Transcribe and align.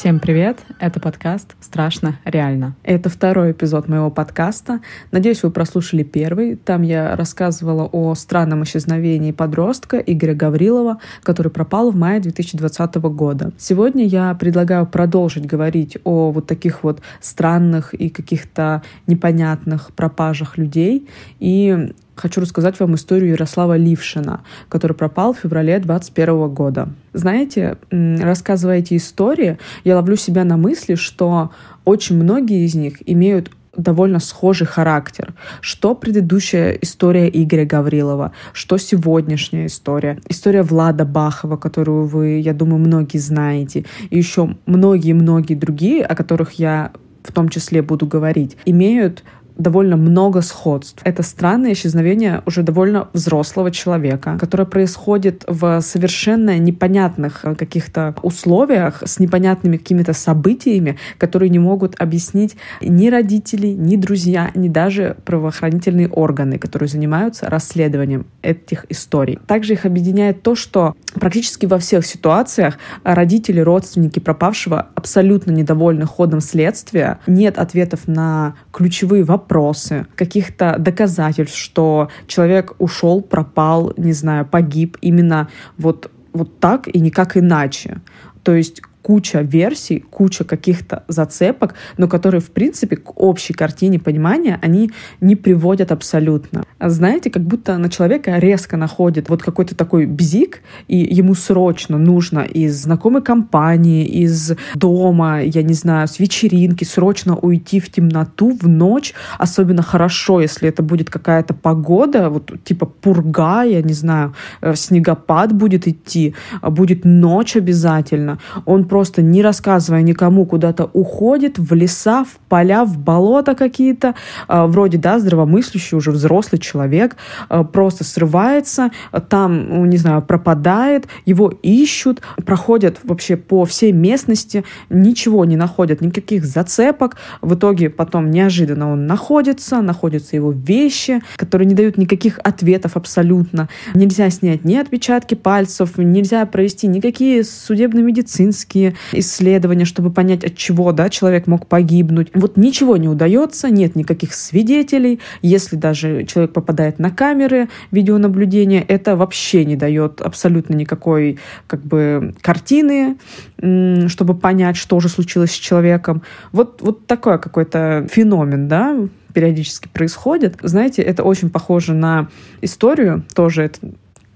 Всем 0.00 0.18
привет! 0.18 0.60
Это 0.78 0.98
подкаст 0.98 1.56
«Страшно 1.60 2.18
реально». 2.24 2.74
Это 2.84 3.10
второй 3.10 3.52
эпизод 3.52 3.86
моего 3.86 4.10
подкаста. 4.10 4.80
Надеюсь, 5.10 5.42
вы 5.42 5.50
прослушали 5.50 6.04
первый. 6.04 6.56
Там 6.56 6.80
я 6.80 7.14
рассказывала 7.16 7.84
о 7.84 8.14
странном 8.14 8.64
исчезновении 8.64 9.32
подростка 9.32 9.98
Игоря 9.98 10.32
Гаврилова, 10.32 11.00
который 11.22 11.52
пропал 11.52 11.90
в 11.90 11.96
мае 11.96 12.18
2020 12.18 12.94
года. 12.94 13.52
Сегодня 13.58 14.06
я 14.06 14.32
предлагаю 14.32 14.86
продолжить 14.86 15.44
говорить 15.44 15.98
о 16.04 16.30
вот 16.30 16.46
таких 16.46 16.82
вот 16.82 17.02
странных 17.20 17.92
и 17.92 18.08
каких-то 18.08 18.82
непонятных 19.06 19.92
пропажах 19.92 20.56
людей 20.56 21.10
и 21.40 21.92
хочу 22.20 22.40
рассказать 22.40 22.78
вам 22.78 22.94
историю 22.94 23.30
Ярослава 23.30 23.76
Лившина, 23.76 24.42
который 24.68 24.92
пропал 24.92 25.32
в 25.32 25.38
феврале 25.38 25.78
2021 25.78 26.48
года. 26.54 26.88
Знаете, 27.12 27.78
рассказывая 27.90 28.78
эти 28.78 28.96
истории, 28.96 29.58
я 29.84 29.96
ловлю 29.96 30.16
себя 30.16 30.44
на 30.44 30.56
мысли, 30.56 30.94
что 30.94 31.50
очень 31.84 32.16
многие 32.16 32.64
из 32.64 32.74
них 32.74 32.98
имеют 33.06 33.50
довольно 33.76 34.18
схожий 34.18 34.66
характер. 34.66 35.34
Что 35.60 35.94
предыдущая 35.94 36.72
история 36.72 37.28
Игоря 37.28 37.64
Гаврилова, 37.64 38.32
что 38.52 38.78
сегодняшняя 38.78 39.66
история. 39.66 40.18
История 40.28 40.62
Влада 40.62 41.04
Бахова, 41.04 41.56
которую 41.56 42.06
вы, 42.06 42.40
я 42.40 42.52
думаю, 42.52 42.78
многие 42.78 43.18
знаете. 43.18 43.84
И 44.10 44.18
еще 44.18 44.56
многие-многие 44.66 45.54
другие, 45.54 46.04
о 46.04 46.14
которых 46.14 46.52
я 46.52 46.92
в 47.22 47.32
том 47.32 47.48
числе 47.48 47.82
буду 47.82 48.06
говорить, 48.06 48.56
имеют 48.64 49.22
довольно 49.60 49.96
много 49.96 50.40
сходств. 50.40 51.00
Это 51.04 51.22
странное 51.22 51.72
исчезновение 51.72 52.42
уже 52.46 52.62
довольно 52.62 53.08
взрослого 53.12 53.70
человека, 53.70 54.36
которое 54.40 54.64
происходит 54.64 55.44
в 55.46 55.80
совершенно 55.80 56.58
непонятных 56.58 57.40
э, 57.44 57.54
каких-то 57.54 58.14
условиях, 58.22 59.02
с 59.04 59.20
непонятными 59.20 59.76
какими-то 59.76 60.12
событиями, 60.12 60.96
которые 61.18 61.50
не 61.50 61.58
могут 61.58 62.00
объяснить 62.00 62.56
ни 62.80 63.08
родители, 63.08 63.68
ни 63.68 63.96
друзья, 63.96 64.50
ни 64.54 64.68
даже 64.68 65.16
правоохранительные 65.24 66.08
органы, 66.08 66.58
которые 66.58 66.88
занимаются 66.88 67.48
расследованием 67.48 68.26
этих 68.42 68.86
историй. 68.88 69.38
Также 69.46 69.74
их 69.74 69.84
объединяет 69.84 70.42
то, 70.42 70.54
что 70.54 70.94
практически 71.14 71.66
во 71.66 71.78
всех 71.78 72.06
ситуациях 72.06 72.78
родители, 73.04 73.60
родственники 73.60 74.18
пропавшего 74.18 74.88
абсолютно 74.94 75.50
недовольны 75.50 76.06
ходом 76.06 76.40
следствия, 76.40 77.18
нет 77.26 77.58
ответов 77.58 78.08
на 78.08 78.54
ключевые 78.72 79.24
вопросы, 79.24 79.49
вопросы, 79.50 80.06
каких-то 80.14 80.76
доказательств, 80.78 81.56
что 81.56 82.08
человек 82.26 82.74
ушел, 82.78 83.20
пропал, 83.20 83.92
не 83.96 84.12
знаю, 84.12 84.46
погиб 84.46 84.96
именно 85.00 85.48
вот, 85.76 86.10
вот 86.32 86.60
так 86.60 86.86
и 86.86 87.00
никак 87.00 87.36
иначе. 87.36 88.00
То 88.44 88.54
есть 88.54 88.82
куча 89.02 89.40
версий, 89.40 90.00
куча 90.00 90.44
каких-то 90.44 91.04
зацепок, 91.08 91.74
но 91.96 92.08
которые, 92.08 92.40
в 92.40 92.50
принципе, 92.50 92.96
к 92.96 93.20
общей 93.20 93.52
картине 93.52 93.98
понимания 93.98 94.58
они 94.62 94.90
не 95.20 95.36
приводят 95.36 95.92
абсолютно. 95.92 96.64
Знаете, 96.80 97.30
как 97.30 97.42
будто 97.42 97.76
на 97.78 97.88
человека 97.88 98.38
резко 98.38 98.76
находит 98.76 99.28
вот 99.28 99.42
какой-то 99.42 99.74
такой 99.74 100.06
бзик, 100.06 100.62
и 100.88 100.96
ему 100.96 101.34
срочно 101.34 101.98
нужно 101.98 102.40
из 102.40 102.82
знакомой 102.82 103.22
компании, 103.22 104.06
из 104.06 104.52
дома, 104.74 105.40
я 105.42 105.62
не 105.62 105.74
знаю, 105.74 106.08
с 106.08 106.18
вечеринки, 106.18 106.84
срочно 106.84 107.36
уйти 107.36 107.80
в 107.80 107.90
темноту 107.90 108.56
в 108.60 108.68
ночь, 108.68 109.14
особенно 109.38 109.82
хорошо, 109.82 110.40
если 110.40 110.68
это 110.68 110.82
будет 110.82 111.10
какая-то 111.10 111.54
погода, 111.54 112.30
вот 112.30 112.52
типа 112.64 112.86
пурга, 112.86 113.62
я 113.62 113.82
не 113.82 113.94
знаю, 113.94 114.34
э, 114.60 114.74
снегопад 114.74 115.52
будет 115.52 115.86
идти, 115.86 116.34
будет 116.62 117.04
ночь 117.04 117.56
обязательно. 117.56 118.38
Он 118.66 118.84
просто 118.90 119.22
не 119.22 119.40
рассказывая 119.40 120.02
никому 120.02 120.44
куда-то 120.44 120.90
уходит 120.92 121.60
в 121.60 121.72
леса, 121.74 122.24
в 122.24 122.40
поля, 122.48 122.84
в 122.84 122.98
болота 122.98 123.54
какие-то, 123.54 124.16
а, 124.48 124.66
вроде, 124.66 124.98
да, 124.98 125.20
здравомыслящий 125.20 125.96
уже 125.96 126.10
взрослый 126.10 126.60
человек, 126.60 127.16
а, 127.48 127.62
просто 127.62 128.02
срывается, 128.02 128.90
там, 129.28 129.68
ну, 129.68 129.84
не 129.84 129.96
знаю, 129.96 130.22
пропадает, 130.22 131.06
его 131.24 131.52
ищут, 131.62 132.20
проходят 132.44 132.98
вообще 133.04 133.36
по 133.36 133.64
всей 133.64 133.92
местности, 133.92 134.64
ничего 134.88 135.44
не 135.44 135.56
находят, 135.56 136.00
никаких 136.00 136.44
зацепок, 136.44 137.16
в 137.40 137.54
итоге 137.54 137.90
потом 137.90 138.28
неожиданно 138.32 138.90
он 138.90 139.06
находится, 139.06 139.82
находятся 139.82 140.34
его 140.34 140.50
вещи, 140.50 141.22
которые 141.36 141.68
не 141.68 141.74
дают 141.74 141.96
никаких 141.96 142.40
ответов 142.42 142.96
абсолютно. 142.96 143.68
Нельзя 143.94 144.28
снять 144.30 144.64
ни 144.64 144.74
отпечатки 144.74 145.36
пальцев, 145.36 145.96
нельзя 145.96 146.44
провести 146.46 146.88
никакие 146.88 147.44
судебно-медицинские 147.44 148.79
медицинские 148.80 148.94
исследования, 149.12 149.84
чтобы 149.84 150.10
понять, 150.10 150.44
от 150.44 150.56
чего 150.56 150.92
да, 150.92 151.08
человек 151.08 151.46
мог 151.46 151.66
погибнуть. 151.66 152.28
Вот 152.34 152.56
ничего 152.56 152.96
не 152.96 153.08
удается, 153.08 153.70
нет 153.70 153.96
никаких 153.96 154.34
свидетелей. 154.34 155.20
Если 155.42 155.76
даже 155.76 156.24
человек 156.24 156.52
попадает 156.52 156.98
на 156.98 157.10
камеры 157.10 157.68
видеонаблюдения, 157.90 158.84
это 158.86 159.16
вообще 159.16 159.64
не 159.64 159.76
дает 159.76 160.20
абсолютно 160.20 160.74
никакой 160.74 161.38
как 161.66 161.82
бы 161.82 162.34
картины, 162.40 163.16
чтобы 163.58 164.34
понять, 164.34 164.76
что 164.76 165.00
же 165.00 165.08
случилось 165.08 165.52
с 165.52 165.58
человеком. 165.58 166.22
Вот, 166.52 166.80
вот 166.82 167.06
такой 167.06 167.38
какой-то 167.38 168.06
феномен, 168.10 168.68
да, 168.68 168.96
периодически 169.32 169.88
происходит. 169.88 170.56
Знаете, 170.62 171.02
это 171.02 171.22
очень 171.22 171.50
похоже 171.50 171.94
на 171.94 172.28
историю, 172.62 173.24
тоже 173.34 173.64
это 173.64 173.78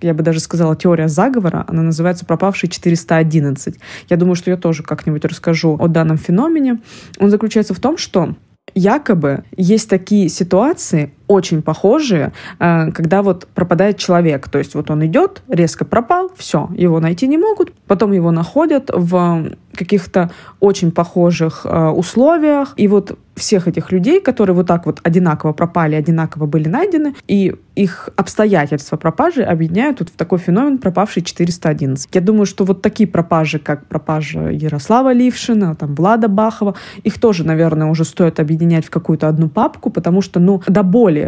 я 0.05 0.15
бы 0.15 0.23
даже 0.23 0.41
сказала, 0.41 0.77
теория 0.77 1.09
заговора. 1.09 1.65
Она 1.67 1.83
называется 1.83 2.25
«Пропавший 2.25 2.69
411». 2.69 3.77
Я 4.11 4.17
думаю, 4.17 4.35
что 4.35 4.51
я 4.51 4.57
тоже 4.57 4.83
как-нибудь 4.83 5.25
расскажу 5.25 5.77
о 5.79 5.89
данном 5.89 6.19
феномене. 6.19 6.81
Он 7.19 7.31
заключается 7.31 7.75
в 7.75 7.81
том, 7.81 7.97
что 7.97 8.35
якобы 8.75 9.45
есть 9.57 9.89
такие 9.89 10.29
ситуации, 10.29 11.13
очень 11.27 11.63
похожие, 11.63 12.33
э, 12.59 12.91
когда 12.93 13.23
вот 13.23 13.47
пропадает 13.55 13.99
человек. 13.99 14.49
То 14.49 14.59
есть 14.59 14.75
вот 14.75 14.91
он 14.91 15.05
идет, 15.07 15.43
резко 15.49 15.85
пропал, 15.85 16.31
все, 16.37 16.69
его 16.77 17.01
найти 17.01 17.27
не 17.27 17.39
могут, 17.39 17.73
потом 17.87 18.13
его 18.13 18.31
находят 18.31 18.91
в 18.93 19.51
каких-то 19.75 20.31
очень 20.61 20.93
похожих 20.93 21.63
э, 21.65 21.89
условиях. 21.89 22.75
И 22.77 22.89
вот 22.89 23.19
всех 23.37 23.67
этих 23.67 23.91
людей, 23.91 24.21
которые 24.21 24.55
вот 24.55 24.67
так 24.67 24.87
вот 24.87 25.01
одинаково 25.03 25.53
пропали, 25.53 25.97
одинаково 25.97 26.47
были 26.47 26.69
найдены, 26.69 27.15
и 27.27 27.55
их 27.75 28.09
обстоятельства 28.17 28.97
пропажи 28.97 29.43
объединяют 29.43 29.99
вот 30.01 30.11
в 30.11 30.13
такой 30.13 30.39
феномен 30.39 30.79
пропавший 30.79 31.23
411. 31.23 32.09
Я 32.13 32.21
думаю, 32.21 32.47
что 32.47 32.65
вот 32.65 32.83
такие 32.83 33.09
пропажи, 33.09 33.59
как 33.59 33.87
пропажа 33.87 34.51
Ярослава 34.51 35.13
Лившина, 35.13 35.75
там, 35.75 35.95
Влада 35.95 36.29
Бахова, 36.29 36.77
их 37.03 37.19
тоже, 37.19 37.45
наверное, 37.45 37.89
уже 37.89 38.05
стоит 38.05 38.39
объединять 38.39 38.87
в 38.87 38.91
какую-то 38.91 39.29
одну 39.29 39.49
папку, 39.49 39.91
потому 39.91 40.23
что, 40.23 40.39
ну, 40.39 40.63
до 40.69 40.85
боли 40.85 41.24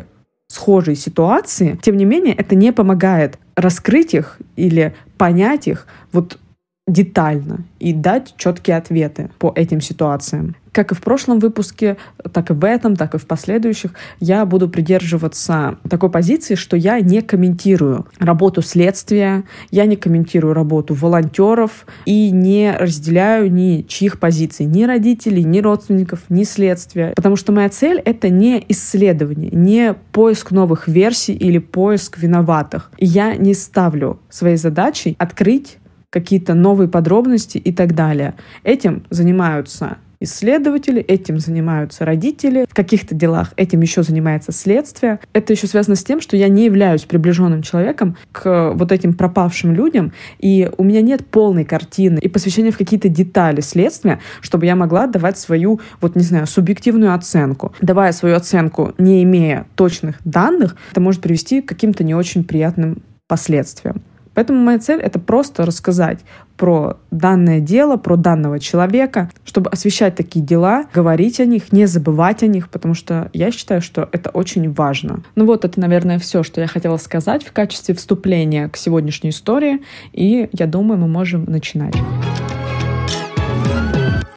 схожие 0.48 0.96
ситуации, 0.96 1.78
тем 1.82 1.96
не 1.96 2.04
менее, 2.04 2.34
это 2.34 2.54
не 2.54 2.72
помогает 2.72 3.38
раскрыть 3.56 4.14
их 4.14 4.38
или 4.56 4.94
понять 5.18 5.66
их. 5.66 5.86
Вот 6.12 6.38
детально 6.86 7.64
и 7.80 7.92
дать 7.92 8.34
четкие 8.36 8.76
ответы 8.76 9.30
по 9.38 9.52
этим 9.56 9.80
ситуациям. 9.80 10.54
Как 10.70 10.92
и 10.92 10.94
в 10.94 11.00
прошлом 11.00 11.40
выпуске, 11.40 11.96
так 12.32 12.50
и 12.50 12.52
в 12.52 12.62
этом, 12.64 12.96
так 12.96 13.14
и 13.14 13.18
в 13.18 13.26
последующих, 13.26 13.92
я 14.20 14.44
буду 14.44 14.68
придерживаться 14.68 15.78
такой 15.88 16.10
позиции, 16.10 16.54
что 16.54 16.76
я 16.76 17.00
не 17.00 17.22
комментирую 17.22 18.06
работу 18.18 18.62
следствия, 18.62 19.44
я 19.70 19.86
не 19.86 19.96
комментирую 19.96 20.52
работу 20.52 20.94
волонтеров 20.94 21.86
и 22.04 22.30
не 22.30 22.76
разделяю 22.78 23.50
ни 23.50 23.82
чьих 23.88 24.20
позиций, 24.20 24.66
ни 24.66 24.84
родителей, 24.84 25.44
ни 25.44 25.60
родственников, 25.60 26.20
ни 26.28 26.44
следствия. 26.44 27.14
Потому 27.16 27.36
что 27.36 27.52
моя 27.52 27.70
цель— 27.70 27.98
это 28.04 28.28
не 28.28 28.64
исследование, 28.68 29.50
не 29.50 29.94
поиск 30.12 30.50
новых 30.52 30.88
версий 30.88 31.34
или 31.34 31.58
поиск 31.58 32.18
виноватых. 32.18 32.92
Я 32.98 33.34
не 33.34 33.54
ставлю 33.54 34.20
своей 34.28 34.56
задачей 34.56 35.16
открыть 35.18 35.78
какие-то 36.16 36.54
новые 36.54 36.88
подробности 36.88 37.58
и 37.58 37.72
так 37.72 37.94
далее. 37.94 38.36
Этим 38.64 39.04
занимаются 39.10 39.98
исследователи, 40.18 41.02
этим 41.02 41.38
занимаются 41.38 42.06
родители, 42.06 42.64
в 42.66 42.72
каких-то 42.72 43.14
делах 43.14 43.52
этим 43.56 43.82
еще 43.82 44.02
занимается 44.02 44.50
следствие. 44.50 45.20
Это 45.34 45.52
еще 45.52 45.66
связано 45.66 45.94
с 45.94 46.02
тем, 46.02 46.22
что 46.22 46.38
я 46.38 46.48
не 46.48 46.64
являюсь 46.64 47.02
приближенным 47.02 47.60
человеком 47.60 48.16
к 48.32 48.72
вот 48.74 48.92
этим 48.92 49.12
пропавшим 49.12 49.74
людям, 49.74 50.14
и 50.38 50.70
у 50.78 50.84
меня 50.84 51.02
нет 51.02 51.26
полной 51.26 51.66
картины 51.66 52.18
и 52.18 52.28
посвящения 52.28 52.70
в 52.70 52.78
какие-то 52.78 53.10
детали 53.10 53.60
следствия, 53.60 54.20
чтобы 54.40 54.64
я 54.64 54.74
могла 54.74 55.06
давать 55.06 55.36
свою, 55.36 55.80
вот 56.00 56.16
не 56.16 56.22
знаю, 56.22 56.46
субъективную 56.46 57.12
оценку. 57.12 57.74
Давая 57.82 58.12
свою 58.12 58.36
оценку, 58.36 58.94
не 58.96 59.22
имея 59.22 59.66
точных 59.74 60.16
данных, 60.24 60.76
это 60.92 61.02
может 61.02 61.20
привести 61.20 61.60
к 61.60 61.68
каким-то 61.68 62.04
не 62.04 62.14
очень 62.14 62.42
приятным 62.42 63.02
последствиям. 63.28 64.00
Поэтому 64.36 64.62
моя 64.62 64.78
цель— 64.78 65.00
это 65.02 65.18
просто 65.18 65.64
рассказать 65.64 66.18
про 66.58 66.98
данное 67.10 67.58
дело, 67.58 67.96
про 67.96 68.16
данного 68.16 68.60
человека, 68.60 69.30
чтобы 69.46 69.70
освещать 69.70 70.14
такие 70.14 70.44
дела, 70.44 70.84
говорить 70.92 71.40
о 71.40 71.46
них, 71.46 71.72
не 71.72 71.86
забывать 71.86 72.42
о 72.42 72.46
них, 72.46 72.68
потому 72.68 72.92
что 72.92 73.30
я 73.32 73.50
считаю, 73.50 73.80
что 73.80 74.10
это 74.12 74.28
очень 74.28 74.70
важно. 74.70 75.22
Ну 75.36 75.46
вот, 75.46 75.64
это, 75.64 75.80
наверное, 75.80 76.18
все, 76.18 76.42
что 76.42 76.60
я 76.60 76.66
хотела 76.66 76.98
сказать 76.98 77.46
в 77.46 77.52
качестве 77.52 77.94
вступления 77.94 78.68
к 78.68 78.76
сегодняшней 78.76 79.30
истории, 79.30 79.80
и 80.12 80.50
я 80.52 80.66
думаю, 80.66 81.00
мы 81.00 81.08
можем 81.08 81.44
начинать. 81.44 81.94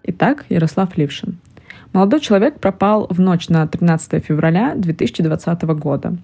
Итак, 0.03 0.45
Ярослав 0.47 0.97
Лившин. 0.97 1.37
Молодой 1.91 2.21
человек 2.21 2.61
пропал 2.61 3.07
в 3.09 3.19
ночь 3.19 3.49
на 3.49 3.67
13 3.67 4.23
февраля 4.23 4.75
2020 4.75 5.63
года. 5.63 6.15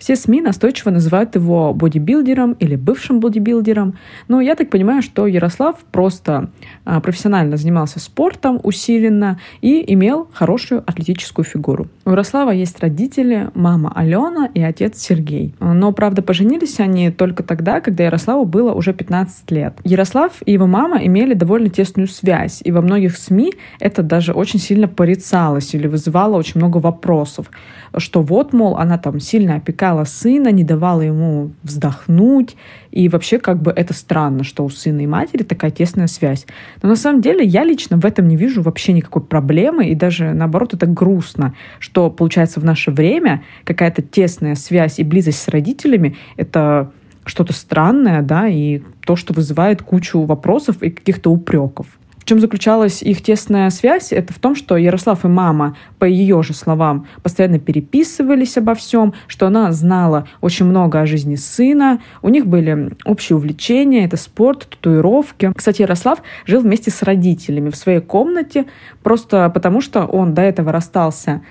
Все 0.00 0.16
СМИ 0.16 0.40
настойчиво 0.40 0.90
называют 0.90 1.34
его 1.34 1.74
бодибилдером 1.74 2.52
или 2.52 2.74
бывшим 2.74 3.20
бодибилдером. 3.20 3.98
Но 4.28 4.40
я 4.40 4.56
так 4.56 4.70
понимаю, 4.70 5.02
что 5.02 5.26
Ярослав 5.26 5.76
просто 5.92 6.50
а, 6.86 7.00
профессионально 7.00 7.58
занимался 7.58 8.00
спортом 8.00 8.58
усиленно 8.62 9.38
и 9.60 9.84
имел 9.92 10.28
хорошую 10.32 10.82
атлетическую 10.86 11.44
фигуру. 11.44 11.88
У 12.06 12.12
Ярослава 12.12 12.50
есть 12.52 12.80
родители, 12.80 13.50
мама 13.54 13.92
Алена 13.94 14.48
и 14.54 14.62
отец 14.62 14.96
Сергей. 14.98 15.54
Но, 15.60 15.92
правда, 15.92 16.22
поженились 16.22 16.80
они 16.80 17.10
только 17.10 17.42
тогда, 17.42 17.82
когда 17.82 18.04
Ярославу 18.04 18.46
было 18.46 18.72
уже 18.72 18.94
15 18.94 19.50
лет. 19.50 19.74
Ярослав 19.84 20.32
и 20.46 20.52
его 20.52 20.66
мама 20.66 21.04
имели 21.04 21.34
довольно 21.34 21.68
тесную 21.68 22.08
связь, 22.08 22.62
и 22.64 22.72
во 22.72 22.80
многих 22.80 23.18
СМИ 23.18 23.52
это 23.78 24.02
даже 24.02 24.32
очень 24.32 24.60
сильно 24.60 24.88
порицалось 24.88 25.74
или 25.74 25.86
вызывало 25.86 26.36
очень 26.36 26.58
много 26.58 26.78
вопросов 26.78 27.50
что 27.96 28.22
вот, 28.22 28.52
мол, 28.52 28.76
она 28.76 28.98
там 28.98 29.20
сильно 29.20 29.56
опекала 29.56 29.89
сына, 30.04 30.50
не 30.52 30.64
давала 30.64 31.02
ему 31.02 31.50
вздохнуть, 31.62 32.56
и 32.90 33.08
вообще 33.08 33.38
как 33.38 33.62
бы 33.62 33.70
это 33.70 33.94
странно, 33.94 34.44
что 34.44 34.64
у 34.64 34.70
сына 34.70 35.00
и 35.00 35.06
матери 35.06 35.42
такая 35.42 35.70
тесная 35.70 36.06
связь. 36.06 36.46
Но 36.82 36.88
на 36.88 36.96
самом 36.96 37.20
деле 37.20 37.44
я 37.44 37.64
лично 37.64 37.96
в 37.96 38.04
этом 38.04 38.28
не 38.28 38.36
вижу 38.36 38.62
вообще 38.62 38.92
никакой 38.92 39.22
проблемы, 39.22 39.88
и 39.88 39.94
даже 39.94 40.32
наоборот 40.32 40.74
это 40.74 40.86
грустно, 40.86 41.54
что 41.78 42.10
получается 42.10 42.60
в 42.60 42.64
наше 42.64 42.90
время 42.90 43.42
какая-то 43.64 44.02
тесная 44.02 44.54
связь 44.54 44.98
и 44.98 45.04
близость 45.04 45.42
с 45.42 45.48
родителями— 45.48 46.16
это 46.36 46.90
что-то 47.24 47.52
странное, 47.52 48.22
да, 48.22 48.48
и 48.48 48.82
то, 49.04 49.14
что 49.14 49.32
вызывает 49.32 49.82
кучу 49.82 50.22
вопросов 50.22 50.82
и 50.82 50.90
каких-то 50.90 51.30
упреков 51.30 51.86
чем 52.30 52.38
заключалась 52.38 53.02
их 53.02 53.22
тесная 53.22 53.70
связь? 53.70 54.12
Это 54.12 54.32
в 54.32 54.38
том, 54.38 54.54
что 54.54 54.76
Ярослав 54.76 55.24
и 55.24 55.28
мама, 55.28 55.76
по 55.98 56.04
ее 56.04 56.44
же 56.44 56.54
словам, 56.54 57.08
постоянно 57.24 57.58
переписывались 57.58 58.56
обо 58.56 58.76
всем, 58.76 59.14
что 59.26 59.48
она 59.48 59.72
знала 59.72 60.28
очень 60.40 60.64
много 60.64 61.00
о 61.00 61.06
жизни 61.06 61.34
сына, 61.34 62.00
у 62.22 62.28
них 62.28 62.46
были 62.46 62.92
общие 63.04 63.34
увлечения, 63.34 64.04
это 64.04 64.16
спорт, 64.16 64.68
татуировки. 64.70 65.50
Кстати, 65.56 65.82
Ярослав 65.82 66.22
жил 66.46 66.60
вместе 66.60 66.92
с 66.92 67.02
родителями 67.02 67.70
в 67.70 67.74
своей 67.74 67.98
комнате, 67.98 68.66
просто 69.02 69.50
потому 69.50 69.80
что 69.80 70.04
он 70.06 70.32
до 70.32 70.42
этого 70.42 70.70
расстался 70.70 71.42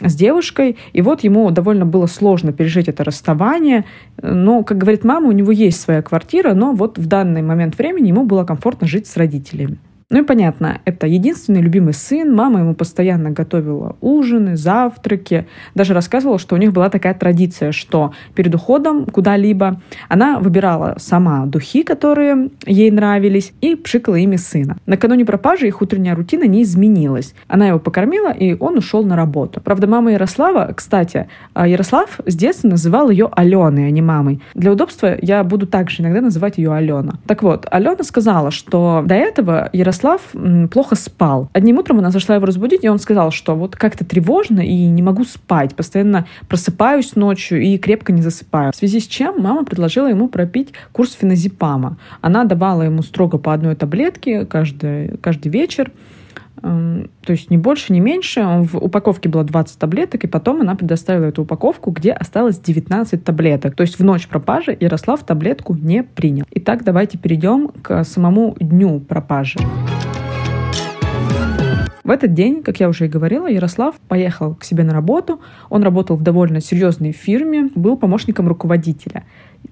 с 0.00 0.16
девушкой, 0.16 0.76
и 0.92 1.02
вот 1.02 1.22
ему 1.22 1.48
довольно 1.52 1.86
было 1.86 2.06
сложно 2.06 2.52
пережить 2.52 2.88
это 2.88 3.04
расставание, 3.04 3.84
но, 4.20 4.64
как 4.64 4.78
говорит 4.78 5.04
мама, 5.04 5.28
у 5.28 5.32
него 5.32 5.52
есть 5.52 5.80
своя 5.80 6.02
квартира, 6.02 6.52
но 6.52 6.72
вот 6.72 6.98
в 6.98 7.06
данный 7.06 7.42
момент 7.42 7.78
времени 7.78 8.08
ему 8.08 8.24
было 8.24 8.42
комфортно 8.42 8.88
жить 8.88 9.06
с 9.06 9.16
родителями. 9.16 9.78
Ну 10.08 10.20
и 10.20 10.22
понятно, 10.22 10.80
это 10.84 11.08
единственный 11.08 11.60
любимый 11.60 11.92
сын, 11.92 12.32
мама 12.32 12.60
ему 12.60 12.76
постоянно 12.76 13.32
готовила 13.32 13.96
ужины, 14.00 14.56
завтраки, 14.56 15.48
даже 15.74 15.94
рассказывала, 15.94 16.38
что 16.38 16.54
у 16.54 16.58
них 16.58 16.72
была 16.72 16.90
такая 16.90 17.12
традиция, 17.12 17.72
что 17.72 18.12
перед 18.36 18.54
уходом 18.54 19.06
куда-либо 19.06 19.80
она 20.08 20.38
выбирала 20.38 20.94
сама 20.98 21.44
духи, 21.46 21.82
которые 21.82 22.50
ей 22.66 22.92
нравились, 22.92 23.52
и 23.60 23.74
пшикала 23.74 24.14
ими 24.14 24.36
сына. 24.36 24.76
Накануне 24.86 25.24
пропажи 25.24 25.66
их 25.66 25.82
утренняя 25.82 26.14
рутина 26.14 26.44
не 26.44 26.62
изменилась. 26.62 27.34
Она 27.48 27.66
его 27.66 27.80
покормила, 27.80 28.30
и 28.30 28.54
он 28.60 28.78
ушел 28.78 29.02
на 29.02 29.16
работу. 29.16 29.60
Правда, 29.60 29.88
мама 29.88 30.12
Ярослава, 30.12 30.72
кстати, 30.72 31.28
а, 31.52 31.66
Ярослав 31.66 32.20
с 32.24 32.36
детства 32.36 32.68
называл 32.68 33.10
ее 33.10 33.28
Аленой, 33.32 33.88
а 33.88 33.90
не 33.90 34.02
мамой. 34.02 34.40
Для 34.54 34.70
удобства 34.70 35.16
я 35.20 35.42
буду 35.42 35.66
также 35.66 36.02
иногда 36.02 36.20
называть 36.20 36.58
ее 36.58 36.72
Алена. 36.72 37.14
Так 37.26 37.42
вот, 37.42 37.66
Алена 37.72 38.04
сказала, 38.04 38.52
что 38.52 39.02
до 39.04 39.16
этого 39.16 39.68
Ярослав 39.72 39.95
Ярослав 39.96 40.34
плохо 40.70 40.94
спал. 40.94 41.48
Одним 41.52 41.78
утром 41.78 41.98
она 41.98 42.10
зашла 42.10 42.34
его 42.34 42.46
разбудить, 42.46 42.84
и 42.84 42.88
он 42.88 42.98
сказал, 42.98 43.30
что 43.30 43.54
вот 43.54 43.76
как-то 43.76 44.04
тревожно 44.04 44.60
и 44.60 44.86
не 44.86 45.02
могу 45.02 45.24
спать. 45.24 45.74
Постоянно 45.74 46.26
просыпаюсь 46.48 47.16
ночью 47.16 47.62
и 47.62 47.78
крепко 47.78 48.12
не 48.12 48.22
засыпаю. 48.22 48.72
В 48.72 48.76
связи 48.76 49.00
с 49.00 49.06
чем 49.06 49.40
мама 49.40 49.64
предложила 49.64 50.08
ему 50.08 50.28
пропить 50.28 50.72
курс 50.92 51.12
феназепама. 51.12 51.96
Она 52.20 52.44
давала 52.44 52.82
ему 52.82 53.02
строго 53.02 53.38
по 53.38 53.54
одной 53.54 53.74
таблетке 53.74 54.44
каждый, 54.44 55.16
каждый 55.18 55.48
вечер. 55.48 55.90
То 56.60 57.08
есть 57.28 57.50
не 57.50 57.58
больше, 57.58 57.92
не 57.92 58.00
меньше. 58.00 58.40
В 58.62 58.76
упаковке 58.78 59.28
было 59.28 59.44
20 59.44 59.78
таблеток, 59.78 60.24
и 60.24 60.26
потом 60.26 60.62
она 60.62 60.74
предоставила 60.74 61.26
эту 61.26 61.42
упаковку, 61.42 61.90
где 61.90 62.12
осталось 62.12 62.58
19 62.58 63.22
таблеток. 63.22 63.74
То 63.74 63.82
есть 63.82 63.98
в 63.98 64.04
ночь 64.04 64.26
пропажи 64.26 64.76
Ярослав 64.78 65.22
таблетку 65.24 65.74
не 65.74 66.02
принял. 66.02 66.44
Итак, 66.50 66.84
давайте 66.84 67.18
перейдем 67.18 67.68
к 67.68 68.04
самому 68.04 68.56
дню 68.58 69.00
пропажи. 69.00 69.58
В 72.06 72.10
этот 72.10 72.34
день, 72.34 72.62
как 72.62 72.78
я 72.78 72.88
уже 72.88 73.06
и 73.06 73.08
говорила, 73.08 73.48
Ярослав 73.48 73.96
поехал 74.06 74.54
к 74.54 74.62
себе 74.62 74.84
на 74.84 74.92
работу. 74.92 75.40
Он 75.70 75.82
работал 75.82 76.16
в 76.16 76.22
довольно 76.22 76.60
серьезной 76.60 77.10
фирме, 77.10 77.68
был 77.74 77.96
помощником 77.96 78.46
руководителя. 78.46 79.24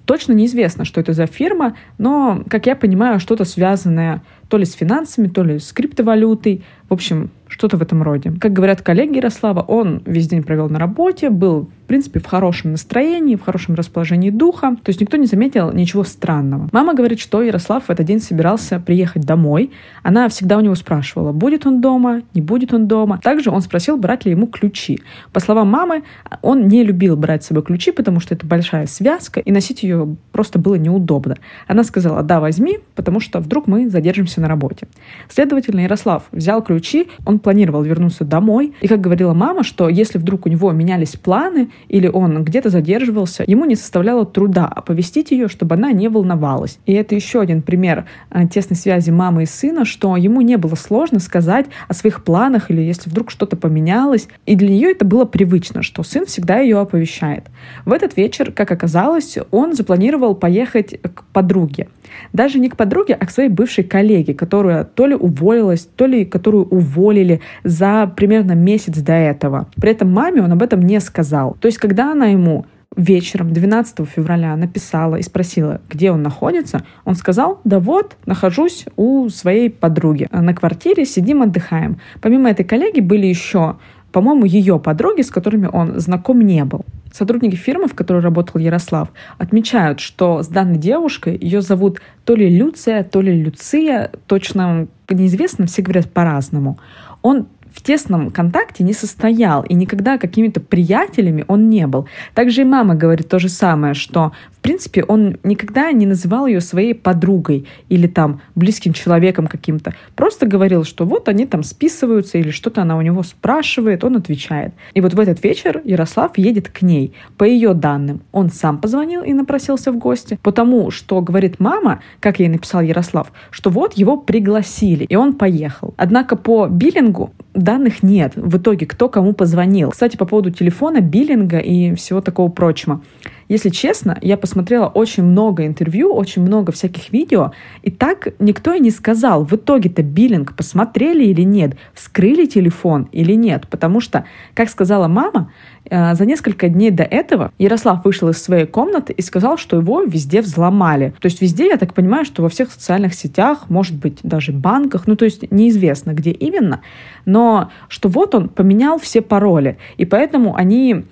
Точно 0.03 0.33
неизвестно, 0.33 0.83
что 0.83 0.99
это 0.99 1.13
за 1.13 1.27
фирма, 1.27 1.77
но, 1.97 2.43
как 2.49 2.65
я 2.65 2.75
понимаю, 2.75 3.21
что-то 3.21 3.45
связанное 3.45 4.21
то 4.49 4.57
ли 4.57 4.65
с 4.65 4.73
финансами, 4.73 5.27
то 5.27 5.43
ли 5.43 5.59
с 5.59 5.71
криптовалютой. 5.73 6.63
В 6.89 6.93
общем, 6.93 7.31
что-то 7.47 7.77
в 7.77 7.81
этом 7.81 8.03
роде. 8.03 8.33
Как 8.39 8.53
говорят 8.53 8.81
коллеги 8.81 9.17
Ярослава, 9.17 9.61
он 9.61 10.01
весь 10.05 10.27
день 10.27 10.43
провел 10.43 10.69
на 10.69 10.79
работе, 10.79 11.29
был, 11.29 11.69
в 11.83 11.87
принципе, 11.87 12.19
в 12.19 12.25
хорошем 12.25 12.71
настроении, 12.71 13.35
в 13.35 13.41
хорошем 13.41 13.75
расположении 13.75 14.29
духа. 14.29 14.75
То 14.83 14.89
есть 14.89 14.99
никто 15.01 15.17
не 15.17 15.25
заметил 15.25 15.71
ничего 15.71 16.03
странного. 16.03 16.69
Мама 16.71 16.93
говорит, 16.93 17.19
что 17.19 17.41
Ярослав 17.41 17.85
в 17.85 17.89
этот 17.89 18.05
день 18.05 18.19
собирался 18.19 18.79
приехать 18.79 19.23
домой. 19.23 19.71
Она 20.03 20.27
всегда 20.29 20.57
у 20.57 20.61
него 20.61 20.75
спрашивала, 20.75 21.31
будет 21.31 21.65
он 21.65 21.81
дома, 21.81 22.23
не 22.33 22.41
будет 22.41 22.73
он 22.73 22.87
дома. 22.87 23.19
Также 23.23 23.51
он 23.51 23.61
спросил, 23.61 23.97
брать 23.97 24.25
ли 24.25 24.31
ему 24.31 24.47
ключи. 24.47 25.01
По 25.31 25.39
словам 25.39 25.69
мамы, 25.69 26.03
он 26.41 26.67
не 26.67 26.83
любил 26.83 27.15
брать 27.15 27.43
с 27.43 27.47
собой 27.47 27.63
ключи, 27.63 27.91
потому 27.91 28.19
что 28.19 28.33
это 28.33 28.45
большая 28.45 28.87
связка, 28.87 29.39
и 29.39 29.51
носить 29.51 29.83
ее 29.83 30.15
просто 30.31 30.59
было 30.59 30.75
неудобно. 30.75 31.37
Она 31.67 31.83
сказала, 31.83 32.23
да, 32.23 32.39
возьми, 32.39 32.79
потому 32.95 33.19
что 33.19 33.39
вдруг 33.39 33.67
мы 33.67 33.89
задержимся 33.89 34.34
на 34.41 34.47
работе. 34.47 34.87
Следовательно, 35.29 35.81
Ярослав 35.81 36.23
взял 36.31 36.61
ключи, 36.63 37.07
он 37.25 37.39
планировал 37.39 37.83
вернуться 37.83 38.23
домой. 38.23 38.73
И, 38.81 38.87
как 38.87 39.01
говорила 39.01 39.33
мама, 39.33 39.63
что 39.63 39.89
если 39.89 40.17
вдруг 40.17 40.45
у 40.45 40.49
него 40.49 40.71
менялись 40.71 41.15
планы 41.15 41.69
или 41.87 42.07
он 42.07 42.43
где-то 42.43 42.69
задерживался, 42.69 43.43
ему 43.47 43.65
не 43.65 43.75
составляло 43.75 44.25
труда 44.25 44.65
оповестить 44.67 45.31
ее, 45.31 45.47
чтобы 45.47 45.75
она 45.75 45.91
не 45.91 46.07
волновалась. 46.07 46.79
И 46.85 46.93
это 46.93 47.15
еще 47.15 47.41
один 47.41 47.61
пример 47.61 48.05
э, 48.31 48.47
тесной 48.47 48.77
связи 48.77 49.11
мамы 49.11 49.43
и 49.43 49.45
сына, 49.45 49.85
что 49.85 50.15
ему 50.15 50.41
не 50.41 50.57
было 50.57 50.75
сложно 50.75 51.19
сказать 51.19 51.65
о 51.87 51.93
своих 51.93 52.23
планах 52.23 52.71
или 52.71 52.81
если 52.81 53.09
вдруг 53.09 53.31
что-то 53.31 53.55
поменялось. 53.55 54.27
И 54.45 54.55
для 54.55 54.69
нее 54.69 54.91
это 54.91 55.05
было 55.05 55.25
привычно, 55.25 55.83
что 55.83 56.03
сын 56.03 56.25
всегда 56.25 56.59
ее 56.59 56.79
оповещает. 56.79 57.45
В 57.85 57.91
этот 57.91 58.17
вечер, 58.17 58.51
как 58.51 58.71
оказалось, 58.71 59.37
он 59.51 59.73
запланировал 59.73 60.35
поехать 60.35 60.99
к 61.01 61.23
подруге. 61.33 61.87
Даже 62.33 62.59
не 62.59 62.69
к 62.69 62.77
подруге, 62.77 63.13
а 63.13 63.25
к 63.25 63.31
своей 63.31 63.49
бывшей 63.49 63.83
коллеге, 63.83 64.24
которая 64.33 64.83
то 64.83 65.05
ли 65.05 65.15
уволилась, 65.15 65.87
то 65.95 66.05
ли 66.05 66.25
которую 66.25 66.65
уволили, 66.65 67.41
за 67.63 68.11
примерно 68.15 68.53
месяц 68.53 68.97
до 68.97 69.13
этого. 69.13 69.67
При 69.75 69.91
этом 69.91 70.11
маме 70.11 70.41
он 70.41 70.51
об 70.51 70.61
этом 70.61 70.81
не 70.81 70.99
сказал. 70.99 71.57
То 71.59 71.67
есть, 71.67 71.77
когда 71.77 72.11
она 72.11 72.27
ему 72.27 72.65
вечером 72.95 73.51
12 73.51 74.07
февраля 74.07 74.55
написала 74.55 75.15
и 75.17 75.21
спросила, 75.21 75.81
где 75.89 76.11
он 76.11 76.21
находится, 76.21 76.83
он 77.03 77.15
сказал, 77.15 77.59
да 77.63 77.79
вот, 77.79 78.15
нахожусь 78.25 78.85
у 78.95 79.29
своей 79.29 79.69
подруги. 79.69 80.27
На 80.31 80.53
квартире 80.53 81.05
сидим, 81.05 81.41
отдыхаем. 81.41 81.97
Помимо 82.21 82.49
этой 82.49 82.63
коллеги 82.63 83.01
были 83.01 83.27
еще, 83.27 83.77
по-моему, 84.11 84.45
ее 84.45 84.79
подруги, 84.79 85.21
с 85.21 85.29
которыми 85.29 85.69
он 85.71 85.99
знаком 85.99 86.41
не 86.41 86.63
был. 86.63 86.85
Сотрудники 87.15 87.55
фирмы, 87.55 87.87
в 87.87 87.95
которой 87.95 88.21
работал 88.21 88.59
Ярослав, 88.59 89.07
отмечают, 89.37 90.01
что 90.01 90.43
с 90.43 90.49
данной 90.49 90.77
девушкой 90.77 91.37
ее 91.39 91.61
зовут 91.61 92.01
то 92.25 92.35
ли 92.35 92.49
Люция, 92.49 93.05
то 93.05 93.21
ли 93.21 93.41
Люция, 93.41 94.11
точно 94.27 94.87
неизвестно, 95.09 95.65
все 95.65 95.81
говорят 95.81 96.11
по-разному. 96.11 96.77
Он 97.21 97.47
в 97.75 97.81
тесном 97.81 98.31
контакте 98.31 98.83
не 98.83 98.93
состоял, 98.93 99.63
и 99.63 99.73
никогда 99.73 100.17
какими-то 100.17 100.61
приятелями 100.61 101.43
он 101.47 101.69
не 101.69 101.85
был. 101.87 102.07
Также 102.33 102.61
и 102.61 102.65
мама 102.65 102.95
говорит 102.95 103.27
то 103.27 103.37
же 103.37 103.49
самое, 103.49 103.93
что 103.93 104.31
принципе, 104.65 105.03
он 105.03 105.37
никогда 105.43 105.91
не 105.91 106.07
называл 106.07 106.47
ее 106.47 106.59
своей 106.59 106.95
подругой 106.95 107.67
или 107.87 108.07
там 108.07 108.41
близким 108.55 108.93
человеком 108.93 109.45
каким-то. 109.45 109.93
Просто 110.15 110.47
говорил, 110.47 110.83
что 110.83 111.05
вот 111.05 111.29
они 111.29 111.45
там 111.45 111.61
списываются 111.61 112.39
или 112.39 112.49
что-то 112.49 112.81
она 112.81 112.97
у 112.97 113.01
него 113.01 113.21
спрашивает, 113.21 114.03
он 114.03 114.17
отвечает. 114.17 114.73
И 114.95 115.01
вот 115.01 115.13
в 115.13 115.19
этот 115.19 115.43
вечер 115.43 115.83
Ярослав 115.85 116.35
едет 116.39 116.69
к 116.69 116.81
ней. 116.81 117.13
По 117.37 117.43
ее 117.43 117.75
данным, 117.75 118.21
он 118.31 118.49
сам 118.49 118.79
позвонил 118.79 119.21
и 119.21 119.33
напросился 119.33 119.91
в 119.91 119.99
гости, 119.99 120.39
потому 120.41 120.89
что 120.89 121.21
говорит 121.21 121.59
мама, 121.59 122.01
как 122.19 122.39
ей 122.39 122.47
написал 122.47 122.81
Ярослав, 122.81 123.31
что 123.51 123.69
вот 123.69 123.93
его 123.93 124.17
пригласили, 124.17 125.03
и 125.03 125.15
он 125.15 125.33
поехал. 125.33 125.93
Однако 125.95 126.35
по 126.35 126.65
биллингу 126.65 127.31
данных 127.55 128.03
нет. 128.03 128.33
В 128.35 128.57
итоге, 128.57 128.85
кто 128.85 129.09
кому 129.09 129.33
позвонил. 129.33 129.91
Кстати, 129.91 130.17
по 130.17 130.25
поводу 130.25 130.51
телефона, 130.51 131.01
биллинга 131.01 131.59
и 131.59 131.95
всего 131.95 132.21
такого 132.21 132.49
прочего. 132.49 133.01
если 133.47 133.69
честно, 133.69 134.17
я 134.21 134.37
посмотрела 134.37 134.87
очень 134.87 135.23
много 135.23 135.65
интервью, 135.65 136.13
очень 136.13 136.41
много 136.41 136.71
всяких 136.71 137.11
видео, 137.11 137.51
и 137.83 137.91
так 137.91 138.27
никто 138.39 138.73
и 138.73 138.79
не 138.79 138.91
сказал, 138.91 139.45
в 139.45 139.53
итоге-то 139.53 140.03
биллинг 140.03 140.55
посмотрели 140.55 141.25
или 141.25 141.43
нет, 141.43 141.77
вскрыли 141.93 142.45
телефон 142.45 143.07
или 143.11 143.33
нет. 143.33 143.67
Потому 143.69 143.99
что, 143.99 144.25
как 144.53 144.69
сказала 144.69 145.07
мама, 145.07 145.51
за 145.89 146.25
несколько 146.25 146.69
дней 146.69 146.91
до 146.91 147.03
этого 147.03 147.51
Ярослав 147.57 148.03
вышел 148.03 148.29
из 148.29 148.41
своей 148.41 148.65
комнаты 148.65 149.13
и 149.13 149.21
сказал, 149.21 149.57
что 149.57 149.77
его 149.77 150.01
везде 150.01 150.41
взломали. 150.41 151.13
То 151.19 151.27
есть 151.27 151.41
везде, 151.41 151.67
я 151.67 151.77
так 151.77 151.93
понимаю, 151.93 152.25
что 152.25 152.41
во 152.41 152.49
всех 152.49 152.71
социальных 152.71 153.13
сетях, 153.13 153.69
может 153.69 153.95
быть, 153.95 154.19
даже 154.23 154.51
банках, 154.51 155.07
ну 155.07 155.15
то 155.15 155.25
есть 155.25 155.51
неизвестно, 155.51 156.11
где 156.11 156.31
именно, 156.31 156.81
но 157.25 157.71
что 157.87 158.09
вот 158.09 158.35
он 158.35 158.49
поменял 158.49 158.99
все 158.99 159.21
пароли, 159.21 159.77
и 159.97 160.05
поэтому 160.05 160.55
они 160.55 161.05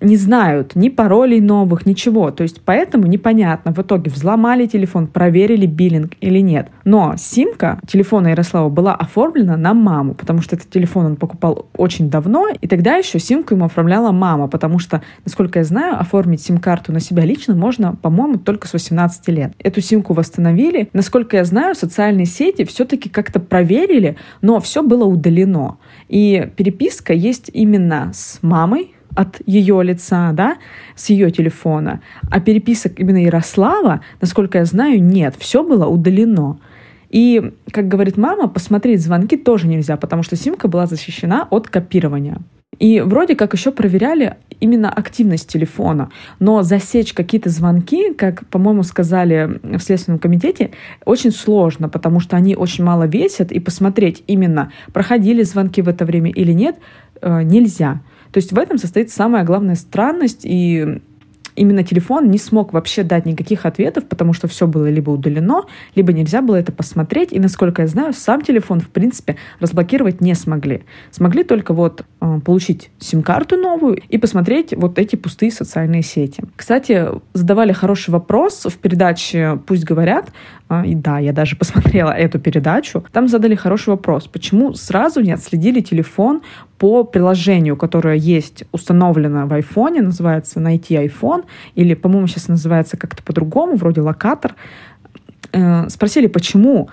не 0.00 0.16
знают 0.16 0.76
ни 0.76 0.88
паролей 0.88 1.40
новых, 1.40 1.86
ничего. 1.86 2.30
То 2.30 2.42
есть 2.42 2.60
поэтому 2.64 3.06
непонятно. 3.06 3.72
В 3.72 3.78
итоге 3.78 4.10
взломали 4.10 4.66
телефон, 4.66 5.06
проверили 5.06 5.66
биллинг 5.66 6.12
или 6.20 6.38
нет. 6.40 6.68
Но 6.84 7.14
симка 7.16 7.80
телефона 7.86 8.28
Ярослава 8.28 8.68
была 8.68 8.94
оформлена 8.94 9.56
на 9.56 9.74
маму, 9.74 10.14
потому 10.14 10.40
что 10.40 10.56
этот 10.56 10.70
телефон 10.70 11.06
он 11.06 11.16
покупал 11.16 11.66
очень 11.76 12.10
давно, 12.10 12.48
и 12.48 12.66
тогда 12.66 12.96
еще 12.96 13.18
симку 13.18 13.54
ему 13.54 13.66
оформляла 13.66 14.12
мама, 14.12 14.48
потому 14.48 14.78
что, 14.78 15.02
насколько 15.24 15.58
я 15.58 15.64
знаю, 15.64 16.00
оформить 16.00 16.42
сим-карту 16.42 16.92
на 16.92 17.00
себя 17.00 17.24
лично 17.24 17.54
можно, 17.54 17.96
по-моему, 17.96 18.38
только 18.38 18.68
с 18.68 18.72
18 18.72 19.28
лет. 19.28 19.52
Эту 19.58 19.80
симку 19.80 20.14
восстановили. 20.14 20.88
Насколько 20.92 21.36
я 21.36 21.44
знаю, 21.44 21.74
социальные 21.74 22.26
сети 22.26 22.64
все-таки 22.64 23.08
как-то 23.08 23.40
проверили, 23.40 24.16
но 24.40 24.60
все 24.60 24.82
было 24.82 25.04
удалено. 25.04 25.78
И 26.08 26.50
переписка 26.56 27.12
есть 27.12 27.50
именно 27.52 28.10
с 28.14 28.38
мамой, 28.42 28.94
от 29.14 29.40
ее 29.46 29.82
лица, 29.82 30.32
да, 30.32 30.56
с 30.94 31.10
ее 31.10 31.30
телефона. 31.30 32.00
А 32.30 32.40
переписок 32.40 32.98
именно 33.00 33.22
Ярослава, 33.22 34.00
насколько 34.20 34.58
я 34.58 34.64
знаю, 34.64 35.02
нет. 35.02 35.34
Все 35.38 35.62
было 35.62 35.86
удалено. 35.86 36.58
И, 37.10 37.52
как 37.72 37.88
говорит 37.88 38.16
мама, 38.16 38.48
посмотреть 38.48 39.02
звонки 39.02 39.36
тоже 39.36 39.66
нельзя, 39.66 39.96
потому 39.96 40.22
что 40.22 40.36
симка 40.36 40.68
была 40.68 40.86
защищена 40.86 41.48
от 41.50 41.68
копирования. 41.68 42.38
И 42.78 43.00
вроде 43.00 43.34
как 43.34 43.52
еще 43.52 43.72
проверяли 43.72 44.36
именно 44.58 44.90
активность 44.90 45.48
телефона. 45.48 46.10
Но 46.38 46.62
засечь 46.62 47.12
какие-то 47.12 47.50
звонки, 47.50 48.14
как, 48.14 48.46
по-моему, 48.46 48.84
сказали 48.84 49.60
в 49.62 49.80
Следственном 49.80 50.18
комитете, 50.18 50.70
очень 51.04 51.30
сложно, 51.30 51.88
потому 51.88 52.20
что 52.20 52.36
они 52.36 52.56
очень 52.56 52.84
мало 52.84 53.06
весят, 53.06 53.52
и 53.52 53.60
посмотреть 53.60 54.22
именно, 54.26 54.72
проходили 54.92 55.42
звонки 55.42 55.82
в 55.82 55.88
это 55.88 56.04
время 56.04 56.30
или 56.30 56.52
нет, 56.52 56.76
э, 57.20 57.42
нельзя. 57.42 58.00
То 58.32 58.38
есть 58.38 58.52
в 58.52 58.58
этом 58.58 58.78
состоит 58.78 59.10
самая 59.10 59.44
главная 59.44 59.74
странность, 59.74 60.40
и 60.44 61.00
именно 61.56 61.82
телефон 61.82 62.30
не 62.30 62.38
смог 62.38 62.72
вообще 62.72 63.02
дать 63.02 63.26
никаких 63.26 63.66
ответов, 63.66 64.06
потому 64.06 64.32
что 64.32 64.48
все 64.48 64.66
было 64.66 64.88
либо 64.88 65.10
удалено, 65.10 65.64
либо 65.94 66.12
нельзя 66.12 66.42
было 66.42 66.56
это 66.56 66.72
посмотреть. 66.72 67.32
И, 67.32 67.38
насколько 67.38 67.82
я 67.82 67.88
знаю, 67.88 68.14
сам 68.14 68.40
телефон, 68.42 68.80
в 68.80 68.88
принципе, 68.88 69.36
разблокировать 69.58 70.20
не 70.20 70.34
смогли. 70.34 70.82
Смогли 71.10 71.44
только 71.44 71.74
вот 71.74 72.04
э, 72.20 72.40
получить 72.44 72.90
сим-карту 72.98 73.56
новую 73.56 74.00
и 74.08 74.18
посмотреть 74.18 74.74
вот 74.74 74.98
эти 74.98 75.16
пустые 75.16 75.50
социальные 75.50 76.02
сети. 76.02 76.42
Кстати, 76.56 77.08
задавали 77.34 77.72
хороший 77.72 78.10
вопрос 78.10 78.64
в 78.64 78.76
передаче 78.78 79.60
«Пусть 79.66 79.84
говорят», 79.84 80.30
и 80.84 80.94
да, 80.94 81.18
я 81.18 81.32
даже 81.32 81.56
посмотрела 81.58 82.10
эту 82.10 82.38
передачу. 82.38 83.04
Там 83.12 83.28
задали 83.28 83.54
хороший 83.54 83.90
вопрос, 83.90 84.26
почему 84.26 84.74
сразу 84.74 85.20
не 85.20 85.32
отследили 85.32 85.80
телефон 85.80 86.42
по 86.78 87.04
приложению, 87.04 87.76
которое 87.76 88.16
есть 88.16 88.64
установлено 88.72 89.46
в 89.46 89.52
айфоне, 89.52 90.00
называется 90.00 90.60
«Найти 90.60 90.94
iPhone», 90.94 91.44
или, 91.74 91.94
по-моему, 91.94 92.26
сейчас 92.26 92.48
называется 92.48 92.96
как-то 92.96 93.22
по-другому, 93.22 93.76
вроде 93.76 94.00
«Локатор», 94.00 94.54
спросили, 95.88 96.26
почему 96.26 96.88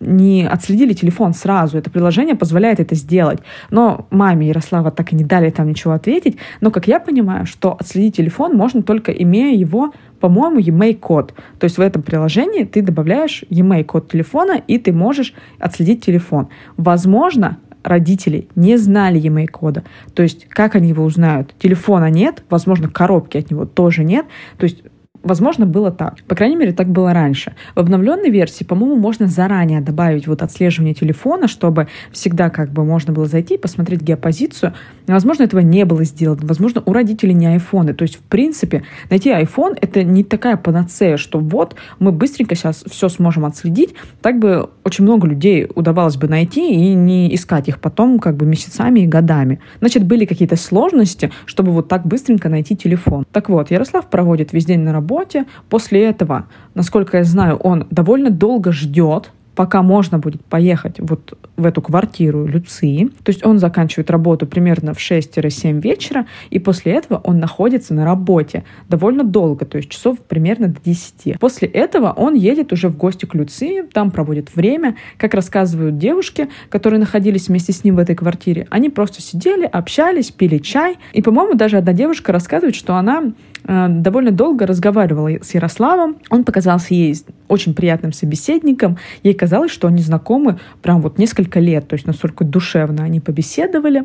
не 0.00 0.46
отследили 0.46 0.92
телефон 0.92 1.34
сразу. 1.34 1.78
Это 1.78 1.90
приложение 1.90 2.34
позволяет 2.34 2.80
это 2.80 2.94
сделать. 2.94 3.40
Но 3.70 4.06
маме 4.10 4.48
Ярослава 4.48 4.90
так 4.90 5.12
и 5.12 5.16
не 5.16 5.24
дали 5.24 5.50
там 5.50 5.68
ничего 5.68 5.92
ответить. 5.92 6.36
Но, 6.60 6.70
как 6.70 6.88
я 6.88 7.00
понимаю, 7.00 7.46
что 7.46 7.76
отследить 7.78 8.16
телефон 8.16 8.56
можно 8.56 8.82
только 8.82 9.12
имея 9.12 9.56
его 9.56 9.92
по-моему, 10.20 10.60
e-mail 10.60 10.94
код. 10.94 11.34
То 11.58 11.64
есть 11.64 11.78
в 11.78 11.80
этом 11.80 12.02
приложении 12.02 12.62
ты 12.62 12.80
добавляешь 12.80 13.42
e-mail 13.50 13.82
код 13.82 14.08
телефона, 14.08 14.62
и 14.68 14.78
ты 14.78 14.92
можешь 14.92 15.34
отследить 15.58 16.04
телефон. 16.04 16.46
Возможно, 16.76 17.58
родители 17.82 18.46
не 18.54 18.76
знали 18.76 19.18
e-mail 19.18 19.48
кода. 19.48 19.82
То 20.14 20.22
есть 20.22 20.46
как 20.48 20.76
они 20.76 20.90
его 20.90 21.04
узнают? 21.04 21.54
Телефона 21.58 22.08
нет, 22.08 22.44
возможно, 22.50 22.88
коробки 22.88 23.36
от 23.36 23.50
него 23.50 23.66
тоже 23.66 24.04
нет. 24.04 24.26
То 24.58 24.64
есть 24.64 24.84
Возможно, 25.22 25.66
было 25.66 25.90
так. 25.90 26.22
По 26.24 26.34
крайней 26.34 26.56
мере, 26.56 26.72
так 26.72 26.88
было 26.88 27.12
раньше. 27.12 27.54
В 27.74 27.80
обновленной 27.80 28.30
версии, 28.30 28.64
по-моему, 28.64 28.96
можно 28.96 29.26
заранее 29.26 29.80
добавить 29.80 30.26
вот 30.26 30.42
отслеживание 30.42 30.94
телефона, 30.94 31.48
чтобы 31.48 31.88
всегда 32.10 32.50
как 32.50 32.70
бы 32.70 32.84
можно 32.84 33.12
было 33.12 33.26
зайти 33.26 33.54
и 33.54 33.58
посмотреть 33.58 34.02
геопозицию. 34.02 34.74
Возможно, 35.06 35.44
этого 35.44 35.60
не 35.60 35.84
было 35.84 36.04
сделано. 36.04 36.40
Возможно, 36.44 36.82
у 36.84 36.92
родителей 36.92 37.34
не 37.34 37.46
айфоны. 37.46 37.94
То 37.94 38.02
есть, 38.02 38.16
в 38.16 38.22
принципе, 38.22 38.82
найти 39.10 39.30
iPhone— 39.30 39.76
это 39.80 40.02
не 40.02 40.24
такая 40.24 40.56
панацея, 40.56 41.16
что 41.16 41.38
вот 41.38 41.76
мы 41.98 42.12
быстренько 42.12 42.54
сейчас 42.54 42.84
все 42.88 43.08
сможем 43.08 43.44
отследить. 43.44 43.94
Так 44.20 44.38
бы 44.38 44.70
очень 44.84 45.04
много 45.04 45.26
людей 45.26 45.68
удавалось 45.74 46.16
бы 46.16 46.28
найти 46.28 46.72
и 46.72 46.94
не 46.94 47.34
искать 47.34 47.68
их 47.68 47.80
потом 47.80 48.18
как 48.18 48.36
бы 48.36 48.46
месяцами 48.46 49.00
и 49.00 49.06
годами. 49.06 49.60
Значит, 49.80 50.04
были 50.04 50.24
какие-то 50.24 50.56
сложности, 50.56 51.30
чтобы 51.46 51.72
вот 51.72 51.88
так 51.88 52.06
быстренько 52.06 52.48
найти 52.48 52.76
телефон. 52.76 53.24
Так 53.32 53.48
вот, 53.48 53.70
Ярослав 53.70 54.08
проводит 54.08 54.52
весь 54.52 54.64
день 54.64 54.80
на 54.80 54.92
работе, 54.92 55.11
работе. 55.12 55.44
После 55.68 56.04
этого, 56.04 56.46
насколько 56.74 57.18
я 57.18 57.24
знаю, 57.24 57.56
он 57.56 57.86
довольно 57.90 58.30
долго 58.30 58.72
ждет, 58.72 59.30
пока 59.54 59.82
можно 59.82 60.18
будет 60.18 60.42
поехать 60.44 60.98
вот 60.98 61.38
в 61.58 61.66
эту 61.66 61.82
квартиру 61.82 62.46
Люции. 62.46 63.10
То 63.22 63.30
есть 63.30 63.44
он 63.44 63.58
заканчивает 63.58 64.10
работу 64.10 64.46
примерно 64.46 64.94
в 64.94 64.98
6-7 64.98 65.80
вечера, 65.80 66.26
и 66.48 66.58
после 66.58 66.92
этого 66.92 67.20
он 67.22 67.38
находится 67.38 67.92
на 67.92 68.06
работе 68.06 68.64
довольно 68.88 69.24
долго, 69.24 69.66
то 69.66 69.76
есть 69.76 69.90
часов 69.90 70.18
примерно 70.20 70.68
до 70.68 70.80
10. 70.82 71.38
После 71.38 71.68
этого 71.68 72.12
он 72.16 72.34
едет 72.34 72.72
уже 72.72 72.88
в 72.88 72.96
гости 72.96 73.26
к 73.26 73.34
Люции, 73.34 73.82
там 73.82 74.10
проводит 74.10 74.56
время. 74.56 74.96
Как 75.18 75.34
рассказывают 75.34 75.98
девушки, 75.98 76.48
которые 76.70 76.98
находились 76.98 77.48
вместе 77.48 77.72
с 77.72 77.84
ним 77.84 77.96
в 77.96 77.98
этой 77.98 78.16
квартире, 78.16 78.66
они 78.70 78.88
просто 78.88 79.20
сидели, 79.20 79.64
общались, 79.64 80.30
пили 80.30 80.58
чай. 80.58 80.96
И, 81.12 81.20
по-моему, 81.20 81.54
даже 81.56 81.76
одна 81.76 81.92
девушка 81.92 82.32
рассказывает, 82.32 82.74
что 82.74 82.94
она 82.94 83.32
довольно 83.64 84.30
долго 84.30 84.66
разговаривала 84.66 85.30
с 85.42 85.54
Ярославом. 85.54 86.16
Он 86.30 86.44
показался 86.44 86.94
ей 86.94 87.16
очень 87.48 87.74
приятным 87.74 88.12
собеседником. 88.12 88.98
Ей 89.22 89.34
казалось, 89.34 89.70
что 89.70 89.88
они 89.88 90.02
знакомы 90.02 90.58
прям 90.80 91.00
вот 91.00 91.18
несколько 91.18 91.60
лет, 91.60 91.86
то 91.88 91.94
есть 91.94 92.06
настолько 92.06 92.44
душевно 92.44 93.04
они 93.04 93.20
побеседовали. 93.20 94.04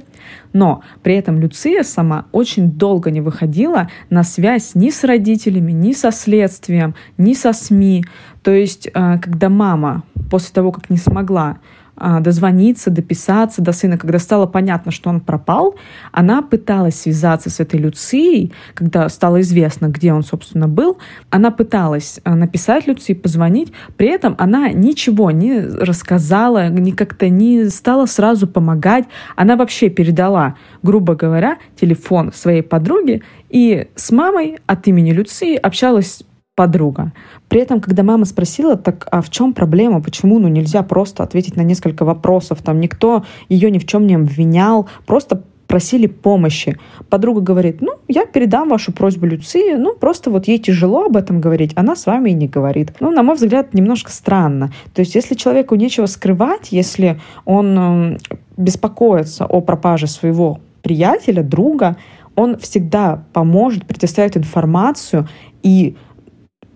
Но 0.54 0.82
при 1.02 1.16
этом 1.16 1.40
Люция 1.40 1.84
сама 1.84 2.26
очень 2.32 2.72
долго 2.72 3.12
не 3.12 3.22
выходила 3.22 3.90
на 4.10 4.24
связь 4.24 4.76
ни 4.76 4.90
с 4.90 5.04
родителями, 5.04 5.72
ни 5.72 5.94
со 5.94 6.12
следствием, 6.12 6.96
ни 7.18 7.34
со 7.34 7.54
СМИ. 7.54 8.06
То 8.44 8.52
есть, 8.52 8.88
э, 8.88 8.92
когда 9.20 9.50
мама 9.50 10.04
после 10.30 10.54
того, 10.54 10.72
как 10.72 10.90
не 10.90 10.98
смогла 10.98 11.58
дозвониться, 12.20 12.90
дописаться 12.90 13.62
до 13.62 13.72
сына. 13.72 13.98
Когда 13.98 14.20
стало 14.20 14.46
понятно, 14.46 14.92
что 14.92 15.10
он 15.10 15.20
пропал, 15.20 15.76
она 16.12 16.42
пыталась 16.42 17.00
связаться 17.02 17.50
с 17.50 17.60
этой 17.60 17.80
Люцией, 17.80 18.54
когда 18.74 19.10
стало 19.10 19.42
известно, 19.42 19.88
где 19.88 20.14
он, 20.14 20.24
собственно, 20.24 20.68
был. 20.68 20.98
Она 21.30 21.52
пыталась 21.52 22.20
а, 22.24 22.36
написать 22.36 22.88
Люции, 22.88 23.14
позвонить. 23.14 23.72
При 23.98 24.08
этом 24.08 24.36
она 24.38 24.70
ничего 24.70 25.32
не 25.32 25.60
рассказала, 25.60 26.70
ни 26.70 26.92
как-то 26.92 27.30
не 27.30 27.70
стала 27.70 28.06
сразу 28.06 28.48
помогать. 28.48 29.06
Она 29.36 29.56
вообще 29.56 29.90
передала, 29.90 30.56
грубо 30.84 31.16
говоря, 31.16 31.58
телефон 31.80 32.32
своей 32.34 32.62
подруге 32.62 33.22
и 33.50 33.88
с 33.96 34.12
мамой 34.12 34.60
от 34.66 34.88
имени 34.88 35.12
Люции 35.12 35.56
общалась 35.56 36.24
подруга. 36.58 37.14
При 37.50 37.62
этом, 37.62 37.80
когда 37.80 38.02
мама 38.02 38.26
спросила, 38.26 38.76
так 38.76 39.08
а 39.12 39.22
в 39.22 39.30
чем 39.30 39.54
проблема, 39.54 40.02
почему 40.02 40.40
ну, 40.40 40.48
нельзя 40.48 40.82
просто 40.82 41.22
ответить 41.22 41.56
на 41.56 41.62
несколько 41.62 42.04
вопросов, 42.04 42.64
там 42.64 42.82
никто 42.82 43.24
ее 43.48 43.70
ни 43.70 43.78
в 43.78 43.86
чем 43.86 44.08
не 44.08 44.16
обвинял, 44.16 44.90
просто 45.06 45.44
просили 45.68 46.08
помощи. 46.08 46.78
Подруга 47.10 47.42
говорит, 47.42 47.82
ну, 47.82 47.92
я 48.08 48.26
передам 48.26 48.70
вашу 48.70 48.92
просьбу 48.92 49.28
Люции, 49.28 49.76
ну, 49.76 49.94
просто 49.94 50.32
вот 50.32 50.48
ей 50.48 50.58
тяжело 50.58 51.06
об 51.06 51.16
этом 51.16 51.42
говорить, 51.42 51.74
она 51.76 51.96
с 51.96 52.08
вами 52.08 52.32
и 52.32 52.34
не 52.34 52.48
говорит. 52.48 52.92
Ну, 53.02 53.12
на 53.12 53.22
мой 53.22 53.36
взгляд, 53.36 53.76
немножко 53.76 54.12
странно. 54.12 54.72
То 54.96 55.02
есть, 55.02 55.14
если 55.14 55.36
человеку 55.36 55.76
нечего 55.76 56.08
скрывать, 56.08 56.72
если 56.72 57.20
он 57.46 57.78
э, 57.78 58.18
беспокоится 58.58 59.46
о 59.46 59.62
пропаже 59.62 60.08
своего 60.08 60.60
приятеля, 60.82 61.44
друга, 61.44 61.98
он 62.36 62.58
всегда 62.58 63.24
поможет, 63.34 63.86
предоставит 63.86 64.38
информацию 64.38 65.28
и 65.64 65.98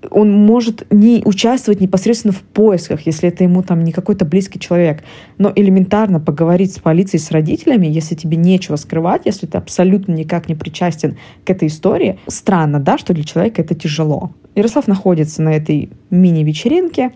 он 0.10 0.31
может 0.31 0.91
не 0.91 1.22
участвовать 1.25 1.79
непосредственно 1.79 2.34
в 2.34 2.41
поисках, 2.41 3.05
если 3.05 3.29
это 3.29 3.43
ему 3.43 3.62
там 3.62 3.84
не 3.84 3.91
какой-то 3.91 4.25
близкий 4.25 4.60
человек. 4.60 5.03
Но 5.38 5.51
элементарно 5.55 6.20
поговорить 6.20 6.74
с 6.74 6.79
полицией, 6.79 7.22
с 7.22 7.31
родителями, 7.31 7.88
если 7.88 8.15
тебе 8.15 8.38
нечего 8.38 8.75
скрывать, 8.77 9.24
если 9.25 9.46
ты 9.46 9.58
абсолютно 9.58 10.13
никак 10.13 10.50
не 10.50 10.55
причастен 10.55 11.17
к 11.46 11.50
этой 11.50 11.67
истории, 11.67 12.20
странно, 12.27 12.79
да, 12.79 12.98
что 12.98 13.13
для 13.13 13.24
человека 13.24 13.62
это 13.62 13.75
тяжело. 13.75 14.31
Ярослав 14.55 14.88
находится 14.88 15.41
на 15.41 15.50
этой 15.50 15.89
мини-вечеринке, 16.10 17.12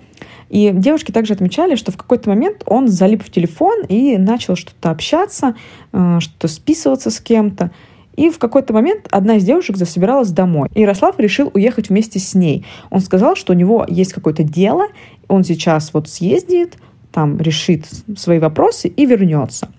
и 0.49 0.71
девушки 0.73 1.11
также 1.11 1.33
отмечали, 1.33 1.75
что 1.75 1.91
в 1.91 1.97
какой-то 1.97 2.29
момент 2.29 2.63
он 2.65 2.87
залип 2.87 3.23
в 3.23 3.31
телефон 3.31 3.83
и 3.89 4.17
начал 4.17 4.55
что-то 4.55 4.91
общаться, 4.91 5.55
э, 5.91 6.19
что-то 6.19 6.47
списываться 6.47 7.09
с 7.09 7.19
кем-то. 7.19 7.71
И 8.15 8.29
в 8.29 8.39
какой-то 8.39 8.73
момент 8.73 9.07
одна 9.11 9.35
из 9.35 9.43
девушек 9.43 9.77
засобиралась 9.77 10.29
домой. 10.29 10.69
И 10.73 10.81
Ярослав 10.81 11.19
решил 11.19 11.51
уехать 11.53 11.89
вместе 11.89 12.19
с 12.19 12.33
ней. 12.33 12.65
Он 12.89 13.01
сказал, 13.01 13.35
что 13.35 13.53
у 13.53 13.55
него 13.55 13.85
есть 13.87 14.13
какое-то 14.13 14.43
дело, 14.43 14.87
он 15.27 15.43
сейчас 15.43 15.93
вот 15.93 16.09
съездит, 16.09 16.77
там 17.11 17.37
решит 17.37 17.85
свои 18.17 18.39
вопросы 18.39 18.87
и 18.87 19.05
вернется. 19.05 19.69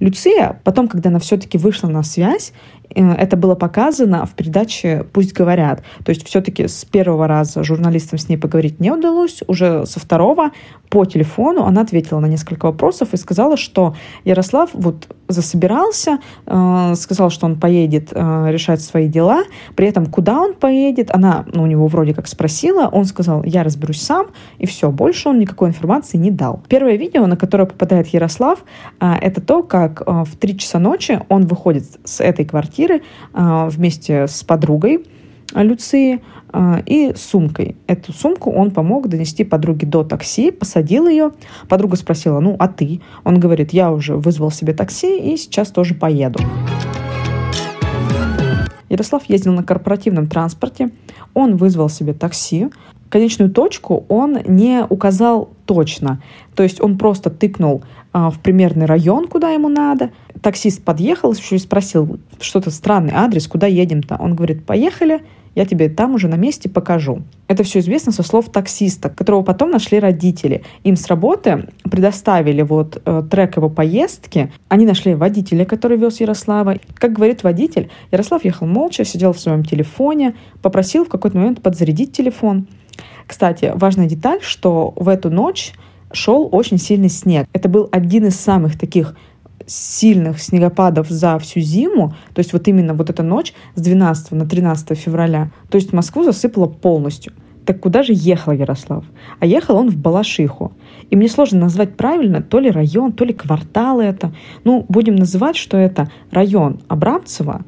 Люция, 0.00 0.60
потом, 0.64 0.88
когда 0.88 1.10
она 1.10 1.18
все-таки 1.18 1.58
вышла 1.58 1.88
на 1.88 2.02
связь, 2.02 2.52
это 2.94 3.36
было 3.36 3.54
показано 3.54 4.26
в 4.26 4.34
передаче 4.34 5.04
«Пусть 5.12 5.32
говорят». 5.32 5.82
То 6.04 6.10
есть 6.10 6.26
все-таки 6.26 6.68
с 6.68 6.84
первого 6.84 7.26
раза 7.26 7.62
журналистам 7.64 8.18
с 8.18 8.28
ней 8.28 8.36
поговорить 8.36 8.80
не 8.80 8.90
удалось, 8.90 9.42
уже 9.46 9.86
со 9.86 10.00
второго 10.00 10.50
по 10.94 11.04
телефону 11.04 11.64
она 11.64 11.80
ответила 11.80 12.20
на 12.20 12.26
несколько 12.26 12.66
вопросов 12.66 13.14
и 13.14 13.16
сказала, 13.16 13.56
что 13.56 13.96
Ярослав 14.24 14.70
вот 14.74 15.08
засобирался, 15.26 16.18
э, 16.46 16.94
сказал, 16.96 17.30
что 17.30 17.46
он 17.46 17.58
поедет 17.58 18.10
э, 18.12 18.46
решать 18.50 18.80
свои 18.80 19.08
дела, 19.08 19.42
при 19.74 19.88
этом 19.88 20.06
куда 20.06 20.38
он 20.38 20.54
поедет, 20.54 21.10
она 21.12 21.46
ну, 21.52 21.64
у 21.64 21.66
него 21.66 21.88
вроде 21.88 22.14
как 22.14 22.28
спросила, 22.28 22.86
он 22.86 23.06
сказал, 23.06 23.42
я 23.42 23.64
разберусь 23.64 24.02
сам, 24.02 24.28
и 24.58 24.66
все, 24.66 24.90
больше 24.90 25.30
он 25.30 25.38
никакой 25.38 25.70
информации 25.70 26.16
не 26.16 26.30
дал. 26.30 26.62
Первое 26.68 26.96
видео, 26.96 27.26
на 27.26 27.36
которое 27.36 27.66
попадает 27.66 28.06
Ярослав, 28.08 28.64
э, 29.00 29.12
это 29.20 29.40
то, 29.40 29.62
как 29.62 30.02
э, 30.06 30.24
в 30.24 30.36
3 30.36 30.58
часа 30.58 30.78
ночи 30.78 31.20
он 31.28 31.46
выходит 31.46 31.84
с 32.04 32.20
этой 32.20 32.44
квартиры, 32.44 32.83
квартиры 32.84 33.02
а, 33.32 33.68
вместе 33.68 34.26
с 34.26 34.42
подругой 34.42 35.04
Люции 35.54 36.20
а, 36.52 36.82
и 36.84 37.12
сумкой. 37.16 37.76
Эту 37.86 38.12
сумку 38.12 38.50
он 38.50 38.70
помог 38.70 39.08
донести 39.08 39.44
подруге 39.44 39.86
до 39.86 40.04
такси, 40.04 40.50
посадил 40.50 41.08
ее. 41.08 41.32
Подруга 41.68 41.96
спросила, 41.96 42.40
ну, 42.40 42.56
а 42.58 42.68
ты? 42.68 43.00
Он 43.24 43.38
говорит, 43.38 43.72
я 43.72 43.92
уже 43.92 44.16
вызвал 44.16 44.50
себе 44.50 44.72
такси 44.72 45.32
и 45.32 45.36
сейчас 45.36 45.70
тоже 45.70 45.94
поеду. 45.94 46.40
Ярослав 48.88 49.24
ездил 49.28 49.52
на 49.52 49.62
корпоративном 49.62 50.28
транспорте, 50.28 50.90
он 51.34 51.56
вызвал 51.56 51.88
себе 51.88 52.12
такси, 52.12 52.68
конечную 53.08 53.50
точку 53.50 54.04
он 54.08 54.38
не 54.46 54.84
указал 54.88 55.50
точно. 55.66 56.20
То 56.54 56.62
есть 56.62 56.80
он 56.80 56.98
просто 56.98 57.30
тыкнул 57.30 57.82
а, 58.12 58.30
в 58.30 58.38
примерный 58.38 58.86
район, 58.86 59.26
куда 59.26 59.50
ему 59.50 59.68
надо. 59.68 60.10
Таксист 60.44 60.84
подъехал, 60.84 61.32
еще 61.32 61.56
и 61.56 61.58
спросил, 61.58 62.18
что-то 62.38 62.70
странный 62.70 63.14
адрес, 63.14 63.48
куда 63.48 63.66
едем-то. 63.66 64.18
Он 64.20 64.34
говорит, 64.34 64.66
поехали, 64.66 65.22
я 65.54 65.64
тебе 65.64 65.88
там 65.88 66.14
уже 66.14 66.28
на 66.28 66.34
месте 66.34 66.68
покажу. 66.68 67.22
Это 67.48 67.62
все 67.62 67.78
известно 67.78 68.12
со 68.12 68.22
слов 68.22 68.50
таксиста, 68.52 69.08
которого 69.08 69.40
потом 69.40 69.70
нашли 69.70 69.98
родители. 69.98 70.62
Им 70.82 70.96
с 70.96 71.06
работы 71.06 71.68
предоставили 71.90 72.60
вот 72.60 73.00
э, 73.06 73.22
трек 73.30 73.56
его 73.56 73.70
поездки. 73.70 74.52
Они 74.68 74.84
нашли 74.84 75.14
водителя, 75.14 75.64
который 75.64 75.96
вез 75.96 76.20
Ярослава. 76.20 76.76
Как 76.92 77.14
говорит 77.14 77.42
водитель, 77.42 77.88
Ярослав 78.12 78.44
ехал 78.44 78.66
молча, 78.66 79.06
сидел 79.06 79.32
в 79.32 79.40
своем 79.40 79.64
телефоне, 79.64 80.34
попросил 80.60 81.06
в 81.06 81.08
какой-то 81.08 81.38
момент 81.38 81.62
подзарядить 81.62 82.12
телефон. 82.12 82.66
Кстати, 83.26 83.72
важная 83.74 84.10
деталь, 84.10 84.40
что 84.42 84.92
в 84.94 85.08
эту 85.08 85.30
ночь 85.30 85.72
шел 86.12 86.50
очень 86.52 86.76
сильный 86.76 87.08
снег. 87.08 87.48
Это 87.54 87.70
был 87.70 87.88
один 87.92 88.26
из 88.26 88.38
самых 88.38 88.78
таких 88.78 89.16
сильных 89.66 90.40
снегопадов 90.40 91.08
за 91.08 91.38
всю 91.38 91.60
зиму, 91.60 92.14
то 92.34 92.40
есть 92.40 92.52
вот 92.52 92.68
именно 92.68 92.94
вот 92.94 93.10
эта 93.10 93.22
ночь 93.22 93.54
с 93.74 93.80
12 93.80 94.32
на 94.32 94.46
13 94.46 94.98
февраля, 94.98 95.50
то 95.70 95.76
есть 95.76 95.92
Москву 95.92 96.24
засыпало 96.24 96.66
полностью. 96.66 97.32
Так 97.64 97.80
куда 97.80 98.02
же 98.02 98.12
ехал 98.14 98.52
Ярослав? 98.52 99.04
А 99.40 99.46
ехал 99.46 99.76
он 99.76 99.88
в 99.88 99.96
Балашиху. 99.96 100.72
И 101.08 101.16
мне 101.16 101.28
сложно 101.28 101.60
назвать 101.60 101.96
правильно 101.96 102.42
то 102.42 102.58
ли 102.58 102.70
район, 102.70 103.12
то 103.12 103.24
ли 103.24 103.32
квартал 103.32 104.00
это. 104.00 104.34
Ну, 104.64 104.84
будем 104.88 105.16
называть, 105.16 105.56
что 105.56 105.78
это 105.78 106.10
район 106.30 106.80
Абрамцева, 106.88 107.62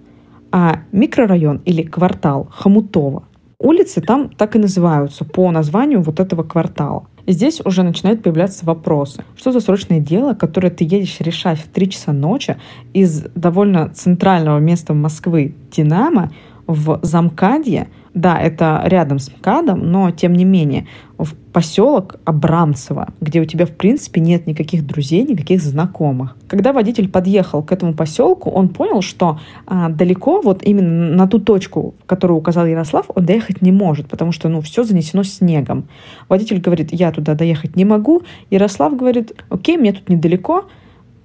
а 0.53 0.81
микрорайон 0.93 1.63
или 1.65 1.83
квартал 1.83 2.49
Хомутова. 2.51 3.25
Улицы 3.59 4.03
там 4.03 4.29
так 4.29 4.55
и 4.55 4.59
называются 4.59 5.25
по 5.25 5.51
названию 5.51 6.03
вот 6.03 6.21
этого 6.21 6.43
квартала. 6.43 7.07
И 7.25 7.33
здесь 7.33 7.61
уже 7.65 7.83
начинают 7.83 8.23
появляться 8.23 8.67
вопросы. 8.67 9.25
Что 9.37 9.51
за 9.51 9.61
срочное 9.61 9.99
дело, 9.99 10.35
которое 10.35 10.71
ты 10.71 10.85
едешь 10.85 11.21
решать 11.21 11.59
в 11.59 11.69
3 11.69 11.91
часа 11.91 12.13
ночи 12.13 12.57
из 12.93 13.25
довольно 13.35 13.89
центрального 13.89 14.59
места 14.59 14.95
Москвы 14.95 15.55
Динамо 15.73 16.31
в 16.67 16.99
Замкадье, 17.03 17.89
да, 18.15 18.41
это 18.41 18.83
рядом 18.87 19.19
с 19.19 19.31
МКАДом, 19.31 19.91
но 19.91 20.11
тем 20.11 20.33
не 20.33 20.45
менее 20.45 20.87
в 21.19 21.35
поселок 21.53 22.17
Абрамцево, 22.25 23.09
где 23.21 23.41
у 23.41 23.45
тебя 23.45 23.67
в 23.67 23.73
принципе 23.73 24.21
нет 24.21 24.47
никаких 24.47 24.87
друзей, 24.87 25.23
никаких 25.23 25.61
знакомых. 25.61 26.35
Когда 26.49 26.73
водитель 26.73 27.09
подъехал 27.09 27.63
к 27.63 27.73
этому 27.73 27.95
поселку, 27.95 28.51
он 28.51 28.71
понял, 28.71 29.03
что 29.03 29.39
а, 29.67 29.91
далеко 29.91 30.41
вот 30.41 30.63
именно 30.63 31.15
на 31.15 31.27
ту 31.27 31.39
точку, 31.39 31.95
которую 32.07 32.39
указал 32.39 32.67
Ярослав, 32.67 33.07
он 33.15 33.27
доехать 33.27 33.61
не 33.61 33.73
может, 33.73 34.09
потому 34.09 34.33
что 34.33 34.49
ну 34.49 34.61
все 34.63 34.83
занесено 34.83 35.23
снегом. 35.23 35.89
Водитель 36.29 36.61
говорит, 36.61 36.89
я 36.93 37.13
туда 37.13 37.35
доехать 37.35 37.77
не 37.77 37.85
могу. 37.85 38.23
Ярослав 38.51 38.97
говорит, 38.97 39.33
окей, 39.51 39.77
мне 39.77 39.93
тут 39.93 40.09
недалеко, 40.09 40.65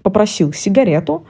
попросил 0.04 0.52
сигарету, 0.54 1.24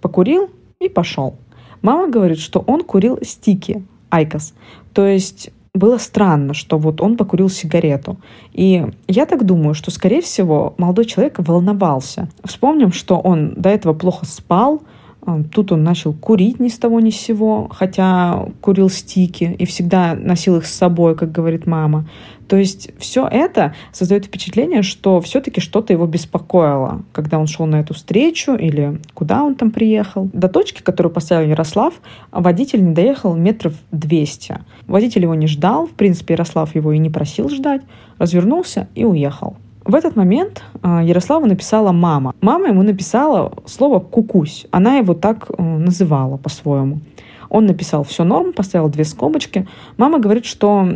покурил 0.00 0.48
и 0.80 0.88
пошел. 0.88 1.36
Мама 1.82 2.08
говорит, 2.08 2.38
что 2.38 2.60
он 2.60 2.82
курил 2.82 3.18
стики, 3.22 3.84
айкос. 4.10 4.54
То 4.92 5.06
есть 5.06 5.50
было 5.74 5.98
странно, 5.98 6.54
что 6.54 6.78
вот 6.78 7.00
он 7.00 7.16
покурил 7.16 7.48
сигарету. 7.48 8.18
И 8.52 8.86
я 9.08 9.26
так 9.26 9.44
думаю, 9.44 9.74
что, 9.74 9.90
скорее 9.90 10.20
всего, 10.20 10.74
молодой 10.78 11.06
человек 11.06 11.36
волновался. 11.38 12.28
Вспомним, 12.44 12.92
что 12.92 13.18
он 13.18 13.54
до 13.54 13.70
этого 13.70 13.94
плохо 13.94 14.26
спал, 14.26 14.82
а, 15.24 15.42
Тут 15.52 15.72
он 15.72 15.84
начал 15.84 16.12
курить 16.12 16.58
ни 16.58 16.68
с 16.68 16.78
того 16.78 17.00
ни 17.00 17.10
с 17.10 17.16
сего, 17.16 17.68
хотя 17.70 18.46
курил 18.60 18.90
стики 18.90 19.54
и 19.58 19.64
всегда 19.66 20.14
носил 20.14 20.56
их 20.56 20.66
с 20.66 20.74
собой, 20.74 21.14
как 21.14 21.30
говорит 21.30 21.66
мама. 21.66 22.08
То 22.48 22.56
есть 22.56 22.90
все 22.98 23.26
это 23.26 23.74
создает 23.92 24.26
впечатление, 24.26 24.82
что 24.82 25.20
все-таки 25.20 25.60
что-то 25.60 25.92
его 25.92 26.06
беспокоило, 26.06 27.02
когда 27.12 27.38
он 27.38 27.46
шел 27.46 27.66
на 27.66 27.80
эту 27.80 27.94
встречу 27.94 28.54
или 28.54 29.00
куда 29.14 29.42
он 29.42 29.54
там 29.54 29.70
приехал. 29.70 30.28
До 30.32 30.48
точки, 30.48 30.82
которую 30.82 31.12
поставил 31.12 31.48
Ярослав, 31.48 31.94
водитель 32.30 32.84
не 32.84 32.92
доехал 32.92 33.34
метров 33.34 33.74
200. 33.92 34.60
Водитель 34.86 35.22
его 35.22 35.34
не 35.34 35.46
ждал, 35.46 35.86
в 35.86 35.92
принципе, 35.92 36.34
Ярослав 36.34 36.74
его 36.74 36.92
и 36.92 36.98
не 36.98 37.10
просил 37.10 37.48
ждать, 37.48 37.82
развернулся 38.18 38.88
и 38.94 39.04
уехал. 39.04 39.56
В 39.84 39.96
этот 39.96 40.14
момент 40.14 40.62
а, 40.82 41.02
Ярославу 41.02 41.46
написала 41.46 41.90
мама. 41.90 42.34
Мама 42.40 42.68
ему 42.68 42.82
написала 42.82 43.52
слово 43.66 43.98
«кукусь». 43.98 44.66
Она 44.70 44.98
его 44.98 45.14
так 45.14 45.46
э, 45.50 45.60
называла 45.60 46.36
по-своему. 46.36 47.00
Он 47.48 47.66
написал 47.66 48.04
«все 48.04 48.22
норм», 48.22 48.52
поставил 48.52 48.88
две 48.88 49.04
скобочки. 49.04 49.66
Мама 49.96 50.20
говорит, 50.20 50.44
что 50.44 50.88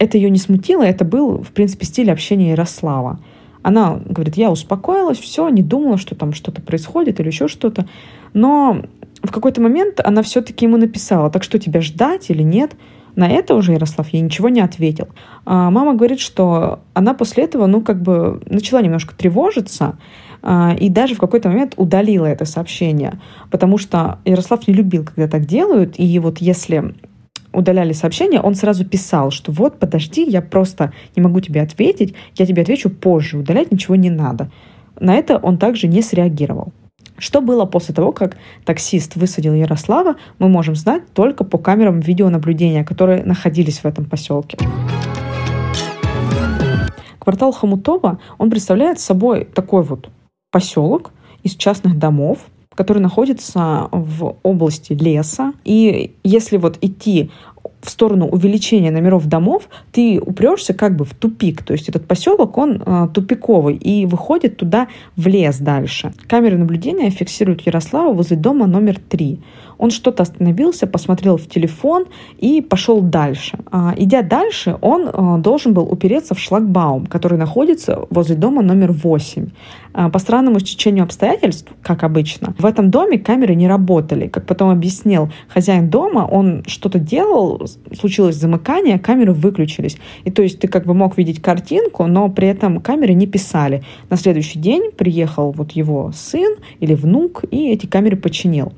это 0.00 0.16
ее 0.16 0.30
не 0.30 0.38
смутило, 0.38 0.82
это 0.82 1.04
был, 1.04 1.42
в 1.42 1.52
принципе, 1.52 1.84
стиль 1.84 2.10
общения 2.10 2.50
Ярослава. 2.52 3.20
Она 3.62 4.00
говорит, 4.06 4.36
я 4.36 4.50
успокоилась, 4.50 5.18
все, 5.18 5.50
не 5.50 5.62
думала, 5.62 5.98
что 5.98 6.14
там 6.14 6.32
что-то 6.32 6.62
происходит 6.62 7.20
или 7.20 7.28
еще 7.28 7.48
что-то. 7.48 7.86
Но 8.32 8.80
в 9.22 9.30
какой-то 9.30 9.60
момент 9.60 10.00
она 10.02 10.22
все-таки 10.22 10.64
ему 10.64 10.78
написала, 10.78 11.30
так 11.30 11.42
что 11.42 11.58
тебя 11.58 11.82
ждать 11.82 12.30
или 12.30 12.42
нет? 12.42 12.76
На 13.14 13.28
это 13.28 13.54
уже 13.54 13.72
Ярослав 13.72 14.08
ей 14.08 14.22
ничего 14.22 14.48
не 14.48 14.62
ответил. 14.62 15.08
А 15.44 15.70
мама 15.70 15.92
говорит, 15.92 16.20
что 16.20 16.80
она 16.94 17.12
после 17.12 17.44
этого, 17.44 17.66
ну, 17.66 17.82
как 17.82 18.00
бы 18.00 18.40
начала 18.46 18.80
немножко 18.80 19.14
тревожиться, 19.14 19.98
а, 20.42 20.74
и 20.80 20.88
даже 20.88 21.14
в 21.14 21.18
какой-то 21.18 21.50
момент 21.50 21.74
удалила 21.76 22.24
это 22.24 22.46
сообщение, 22.46 23.20
потому 23.50 23.76
что 23.76 24.20
Ярослав 24.24 24.66
не 24.66 24.72
любил, 24.72 25.04
когда 25.04 25.28
так 25.28 25.44
делают, 25.44 25.96
и 25.98 26.18
вот 26.18 26.38
если 26.38 26.94
удаляли 27.52 27.92
сообщение, 27.92 28.40
он 28.40 28.54
сразу 28.54 28.84
писал, 28.84 29.30
что 29.30 29.52
вот, 29.52 29.78
подожди, 29.78 30.24
я 30.24 30.42
просто 30.42 30.92
не 31.16 31.22
могу 31.22 31.40
тебе 31.40 31.62
ответить, 31.62 32.14
я 32.36 32.46
тебе 32.46 32.62
отвечу 32.62 32.90
позже, 32.90 33.38
удалять 33.38 33.72
ничего 33.72 33.96
не 33.96 34.10
надо. 34.10 34.50
На 34.98 35.14
это 35.14 35.38
он 35.38 35.58
также 35.58 35.88
не 35.88 36.02
среагировал. 36.02 36.72
Что 37.18 37.42
было 37.42 37.66
после 37.66 37.94
того, 37.94 38.12
как 38.12 38.36
таксист 38.64 39.16
высадил 39.16 39.54
Ярослава, 39.54 40.16
мы 40.38 40.48
можем 40.48 40.74
знать 40.74 41.02
только 41.12 41.44
по 41.44 41.58
камерам 41.58 42.00
видеонаблюдения, 42.00 42.82
которые 42.82 43.24
находились 43.24 43.80
в 43.80 43.84
этом 43.84 44.06
поселке. 44.06 44.56
Квартал 47.18 47.52
Хомутова, 47.52 48.18
он 48.38 48.50
представляет 48.50 48.98
собой 49.00 49.44
такой 49.44 49.82
вот 49.82 50.08
поселок 50.50 51.12
из 51.42 51.54
частных 51.54 51.98
домов, 51.98 52.38
который 52.80 53.02
находится 53.02 53.90
в 53.92 54.36
области 54.42 54.94
леса. 54.94 55.52
И 55.66 56.14
если 56.24 56.56
вот 56.56 56.78
идти 56.80 57.30
в 57.82 57.90
сторону 57.90 58.26
увеличения 58.26 58.90
номеров 58.90 59.26
домов, 59.26 59.68
ты 59.92 60.18
упрешься 60.18 60.72
как 60.72 60.96
бы 60.96 61.04
в 61.04 61.12
тупик. 61.14 61.62
То 61.62 61.74
есть 61.74 61.90
этот 61.90 62.06
поселок, 62.06 62.56
он 62.56 62.82
э, 62.82 63.08
тупиковый 63.12 63.76
и 63.76 64.06
выходит 64.06 64.56
туда 64.56 64.88
в 65.14 65.26
лес 65.26 65.58
дальше. 65.58 66.14
Камеры 66.26 66.56
наблюдения 66.56 67.10
фиксируют 67.10 67.66
Ярослава 67.66 68.14
возле 68.14 68.38
дома 68.38 68.66
номер 68.66 68.98
три. 68.98 69.40
Он 69.80 69.90
что-то 69.90 70.24
остановился, 70.24 70.86
посмотрел 70.86 71.38
в 71.38 71.48
телефон 71.48 72.04
и 72.36 72.60
пошел 72.60 73.00
дальше. 73.00 73.58
А, 73.72 73.94
идя 73.96 74.20
дальше, 74.20 74.76
он 74.82 75.08
а, 75.10 75.38
должен 75.38 75.72
был 75.72 75.84
упереться 75.90 76.34
в 76.34 76.38
шлагбаум, 76.38 77.06
который 77.06 77.38
находится 77.38 78.06
возле 78.10 78.36
дома 78.36 78.60
номер 78.60 78.92
8. 78.92 79.48
А, 79.94 80.10
по 80.10 80.18
странному 80.18 80.60
стечению 80.60 81.04
обстоятельств, 81.04 81.72
как 81.82 82.04
обычно, 82.04 82.54
в 82.58 82.66
этом 82.66 82.90
доме 82.90 83.18
камеры 83.18 83.54
не 83.54 83.68
работали. 83.68 84.28
Как 84.28 84.44
потом 84.44 84.68
объяснил 84.68 85.30
хозяин 85.48 85.88
дома, 85.88 86.28
он 86.30 86.62
что-то 86.66 86.98
делал, 86.98 87.66
случилось 87.98 88.36
замыкание, 88.36 88.98
камеры 88.98 89.32
выключились. 89.32 89.96
И 90.24 90.30
то 90.30 90.42
есть 90.42 90.60
ты 90.60 90.68
как 90.68 90.84
бы 90.84 90.92
мог 90.92 91.16
видеть 91.16 91.40
картинку, 91.40 92.06
но 92.06 92.28
при 92.28 92.48
этом 92.48 92.80
камеры 92.80 93.14
не 93.14 93.26
писали. 93.26 93.82
На 94.10 94.18
следующий 94.18 94.58
день 94.58 94.90
приехал 94.92 95.52
вот 95.52 95.72
его 95.72 96.12
сын 96.14 96.56
или 96.80 96.92
внук 96.92 97.44
и 97.50 97.70
эти 97.70 97.86
камеры 97.86 98.16
починил. 98.16 98.74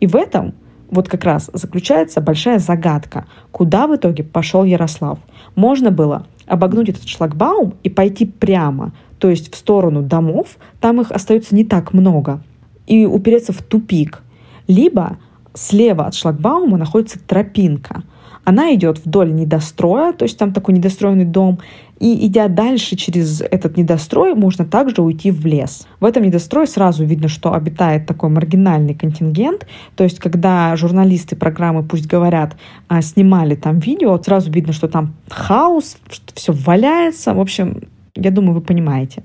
И 0.00 0.06
в 0.06 0.16
этом 0.16 0.54
вот 0.90 1.08
как 1.08 1.24
раз 1.24 1.50
заключается 1.52 2.20
большая 2.20 2.58
загадка, 2.58 3.26
куда 3.50 3.86
в 3.86 3.96
итоге 3.96 4.24
пошел 4.24 4.64
Ярослав. 4.64 5.18
Можно 5.54 5.90
было 5.90 6.26
обогнуть 6.46 6.88
этот 6.88 7.06
шлагбаум 7.06 7.74
и 7.82 7.90
пойти 7.90 8.24
прямо, 8.26 8.92
то 9.18 9.28
есть 9.28 9.52
в 9.52 9.56
сторону 9.56 10.02
домов, 10.02 10.56
там 10.80 11.00
их 11.00 11.10
остается 11.10 11.54
не 11.54 11.64
так 11.64 11.92
много, 11.92 12.42
и 12.86 13.04
упереться 13.04 13.52
в 13.52 13.62
тупик. 13.62 14.22
Либо 14.66 15.18
слева 15.54 16.06
от 16.06 16.14
шлагбаума 16.14 16.78
находится 16.78 17.18
тропинка. 17.18 18.02
Она 18.48 18.74
идет 18.74 19.04
вдоль 19.04 19.30
недостроя, 19.34 20.14
то 20.14 20.22
есть 20.22 20.38
там 20.38 20.54
такой 20.54 20.72
недостроенный 20.72 21.26
дом, 21.26 21.58
и 22.00 22.26
идя 22.26 22.48
дальше 22.48 22.96
через 22.96 23.42
этот 23.42 23.76
недострой, 23.76 24.34
можно 24.34 24.64
также 24.64 25.02
уйти 25.02 25.30
в 25.30 25.44
лес. 25.44 25.86
В 26.00 26.06
этом 26.06 26.22
недострое 26.22 26.64
сразу 26.64 27.04
видно, 27.04 27.28
что 27.28 27.52
обитает 27.52 28.06
такой 28.06 28.30
маргинальный 28.30 28.94
контингент. 28.94 29.66
То 29.96 30.04
есть, 30.04 30.18
когда 30.18 30.74
журналисты 30.76 31.36
программы 31.36 31.82
«Пусть 31.82 32.06
говорят» 32.06 32.56
а, 32.88 33.02
снимали 33.02 33.54
там 33.54 33.80
видео, 33.80 34.18
сразу 34.18 34.50
видно, 34.50 34.72
что 34.72 34.88
там 34.88 35.14
хаос, 35.28 35.98
что 36.08 36.32
все 36.34 36.54
валяется. 36.54 37.34
В 37.34 37.40
общем, 37.40 37.82
я 38.14 38.30
думаю, 38.30 38.54
вы 38.54 38.60
понимаете. 38.62 39.24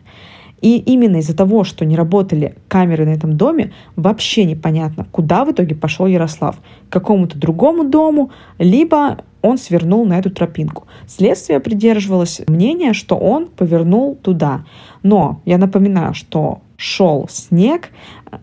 И 0.64 0.78
именно 0.78 1.18
из-за 1.18 1.36
того, 1.36 1.66
что 1.66 1.84
не 1.84 1.98
работали 1.98 2.56
камеры 2.70 3.06
на 3.06 3.10
этом 3.10 3.36
доме, 3.36 3.74
вообще 3.98 4.46
непонятно, 4.46 5.06
куда 5.12 5.44
в 5.44 5.52
итоге 5.52 5.76
пошел 5.76 6.08
Ярослав. 6.08 6.56
К 6.90 6.94
какому-то 6.94 7.38
другому 7.38 7.84
дому, 7.84 8.32
либо 8.60 9.18
он 9.42 9.58
свернул 9.58 10.06
на 10.06 10.18
эту 10.18 10.32
тропинку. 10.32 10.86
Следствие 11.06 11.60
придерживалось 11.60 12.42
мнения, 12.48 12.94
что 12.94 13.18
он 13.18 13.48
повернул 13.48 14.16
туда. 14.16 14.64
Но 15.04 15.42
я 15.44 15.58
напоминаю, 15.58 16.14
что 16.14 16.62
шел 16.78 17.28
снег, 17.30 17.90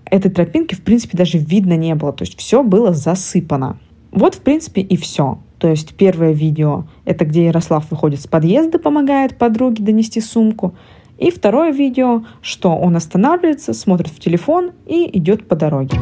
этой 0.05 0.31
тропинки 0.31 0.75
в 0.75 0.83
принципе 0.83 1.17
даже 1.17 1.39
видно 1.39 1.75
не 1.75 1.95
было, 1.95 2.13
то 2.13 2.25
есть 2.25 2.39
все 2.39 2.63
было 2.63 2.93
засыпано. 2.93 3.79
Вот 4.13 4.35
в 4.35 4.41
принципе 4.41 4.83
и 4.83 4.99
все. 4.99 5.39
То 5.59 5.69
есть 5.69 5.95
первое 5.95 6.33
видео— 6.33 6.85
это 7.07 7.25
где 7.25 7.47
Ярослав 7.47 7.91
выходит 7.91 8.21
с 8.21 8.27
подъезда, 8.27 8.79
помогает 8.79 9.39
подруге 9.39 9.83
донести 9.83 10.21
сумку. 10.21 10.75
И 11.21 11.31
второе 11.31 11.71
видео, 11.71 12.25
что 12.41 12.75
он 12.75 12.97
останавливается, 12.97 13.75
смотрит 13.75 14.09
в 14.09 14.19
телефон 14.19 14.73
и 14.87 15.19
идет 15.19 15.47
по 15.47 15.55
дороге. 15.55 15.99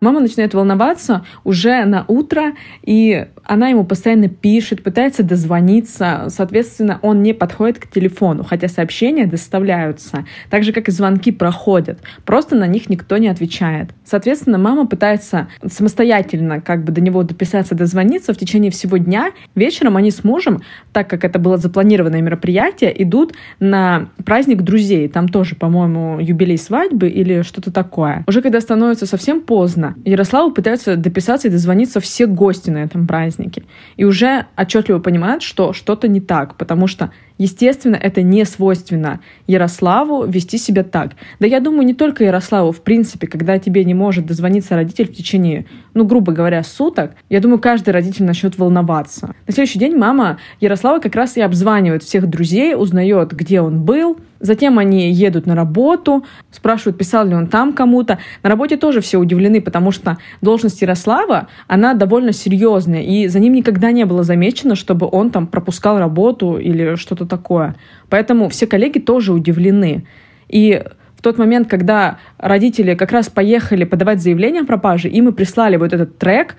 Мама 0.00 0.20
начинает 0.20 0.54
волноваться 0.54 1.26
уже 1.44 1.84
на 1.84 2.06
утро, 2.08 2.54
и 2.82 3.26
она 3.44 3.68
ему 3.68 3.84
постоянно 3.84 4.28
пишет, 4.28 4.82
пытается 4.82 5.22
дозвониться. 5.22 6.26
Соответственно, 6.28 6.98
он 7.02 7.22
не 7.22 7.34
подходит 7.34 7.78
к 7.78 7.86
телефону, 7.86 8.42
хотя 8.42 8.68
сообщения 8.68 9.26
доставляются, 9.26 10.24
так 10.48 10.64
же, 10.64 10.72
как 10.72 10.88
и 10.88 10.90
звонки 10.90 11.32
проходят. 11.32 11.98
Просто 12.24 12.56
на 12.56 12.66
них 12.66 12.88
никто 12.88 13.18
не 13.18 13.28
отвечает. 13.28 13.90
Соответственно, 14.04 14.56
мама 14.56 14.86
пытается 14.86 15.48
самостоятельно 15.66 16.62
как 16.62 16.82
бы 16.84 16.92
до 16.92 17.02
него 17.02 17.22
дописаться, 17.22 17.74
дозвониться 17.74 18.32
в 18.32 18.38
течение 18.38 18.70
всего 18.70 18.96
дня. 18.96 19.32
Вечером 19.54 19.98
они 19.98 20.10
с 20.10 20.24
мужем, 20.24 20.62
так 20.92 21.10
как 21.10 21.24
это 21.24 21.38
было 21.38 21.58
запланированное 21.58 22.22
мероприятие, 22.22 23.02
идут 23.02 23.34
на 23.58 24.08
праздник 24.24 24.62
друзей. 24.62 25.08
Там 25.08 25.28
тоже, 25.28 25.56
по-моему, 25.56 26.20
юбилей 26.20 26.56
свадьбы 26.56 27.08
или 27.08 27.42
что-то 27.42 27.70
такое. 27.70 28.24
Уже 28.26 28.40
когда 28.40 28.60
становится 28.62 29.04
совсем 29.04 29.42
поздно, 29.42 29.89
Ярославу 30.04 30.52
пытаются 30.52 30.96
дописаться 30.96 31.48
и 31.48 31.50
дозвониться 31.50 32.00
все 32.00 32.26
гости 32.26 32.70
на 32.70 32.78
этом 32.78 33.06
празднике. 33.06 33.64
И 33.96 34.04
уже 34.04 34.46
отчетливо 34.56 34.98
понимают, 34.98 35.42
что 35.42 35.72
что-то 35.72 36.08
не 36.08 36.20
так, 36.20 36.56
потому 36.56 36.86
что 36.86 37.10
Естественно, 37.40 37.96
это 37.96 38.20
не 38.20 38.44
свойственно 38.44 39.20
Ярославу 39.46 40.26
вести 40.26 40.58
себя 40.58 40.84
так. 40.84 41.12
Да 41.38 41.46
я 41.46 41.60
думаю, 41.60 41.86
не 41.86 41.94
только 41.94 42.22
Ярославу, 42.22 42.70
в 42.70 42.82
принципе, 42.82 43.26
когда 43.26 43.58
тебе 43.58 43.82
не 43.86 43.94
может 43.94 44.26
дозвониться 44.26 44.74
родитель 44.74 45.08
в 45.08 45.16
течение, 45.16 45.64
ну, 45.94 46.04
грубо 46.04 46.32
говоря, 46.32 46.62
суток, 46.62 47.12
я 47.30 47.40
думаю, 47.40 47.58
каждый 47.58 47.90
родитель 47.94 48.26
начнет 48.26 48.58
волноваться. 48.58 49.34
На 49.46 49.54
следующий 49.54 49.78
день 49.78 49.96
мама 49.96 50.36
Ярослава 50.60 51.00
как 51.00 51.14
раз 51.14 51.38
и 51.38 51.40
обзванивает 51.40 52.02
всех 52.02 52.28
друзей, 52.28 52.74
узнает, 52.74 53.32
где 53.32 53.62
он 53.62 53.84
был, 53.84 54.18
Затем 54.40 54.78
они 54.78 55.12
едут 55.12 55.46
на 55.46 55.54
работу, 55.54 56.24
спрашивают, 56.50 56.96
писал 56.96 57.26
ли 57.26 57.34
он 57.34 57.46
там 57.46 57.74
кому-то. 57.74 58.18
На 58.42 58.48
работе 58.48 58.78
тоже 58.78 59.02
все 59.02 59.18
удивлены, 59.18 59.60
потому 59.60 59.92
что 59.92 60.16
должность 60.40 60.80
Ярослава, 60.80 61.48
она 61.68 61.92
довольно 61.92 62.32
серьезная, 62.32 63.02
и 63.02 63.28
за 63.28 63.38
ним 63.38 63.52
никогда 63.52 63.92
не 63.92 64.06
было 64.06 64.24
замечено, 64.24 64.74
чтобы 64.74 65.06
он 65.10 65.30
там 65.30 65.46
пропускал 65.46 65.98
работу 65.98 66.56
или 66.56 66.96
что-то 66.96 67.26
такое. 67.30 67.74
Поэтому 68.10 68.50
все 68.50 68.66
коллеги 68.66 68.98
тоже 68.98 69.32
удивлены. 69.32 70.06
И 70.48 70.82
в 71.16 71.22
тот 71.22 71.38
момент, 71.38 71.68
когда 71.68 72.18
родители 72.38 72.94
как 72.94 73.12
раз 73.12 73.28
поехали 73.28 73.84
подавать 73.84 74.20
заявление 74.20 74.62
о 74.62 74.66
пропаже, 74.66 75.08
им 75.08 75.28
и 75.28 75.32
прислали 75.32 75.76
вот 75.76 75.92
этот 75.92 76.18
трек 76.18 76.56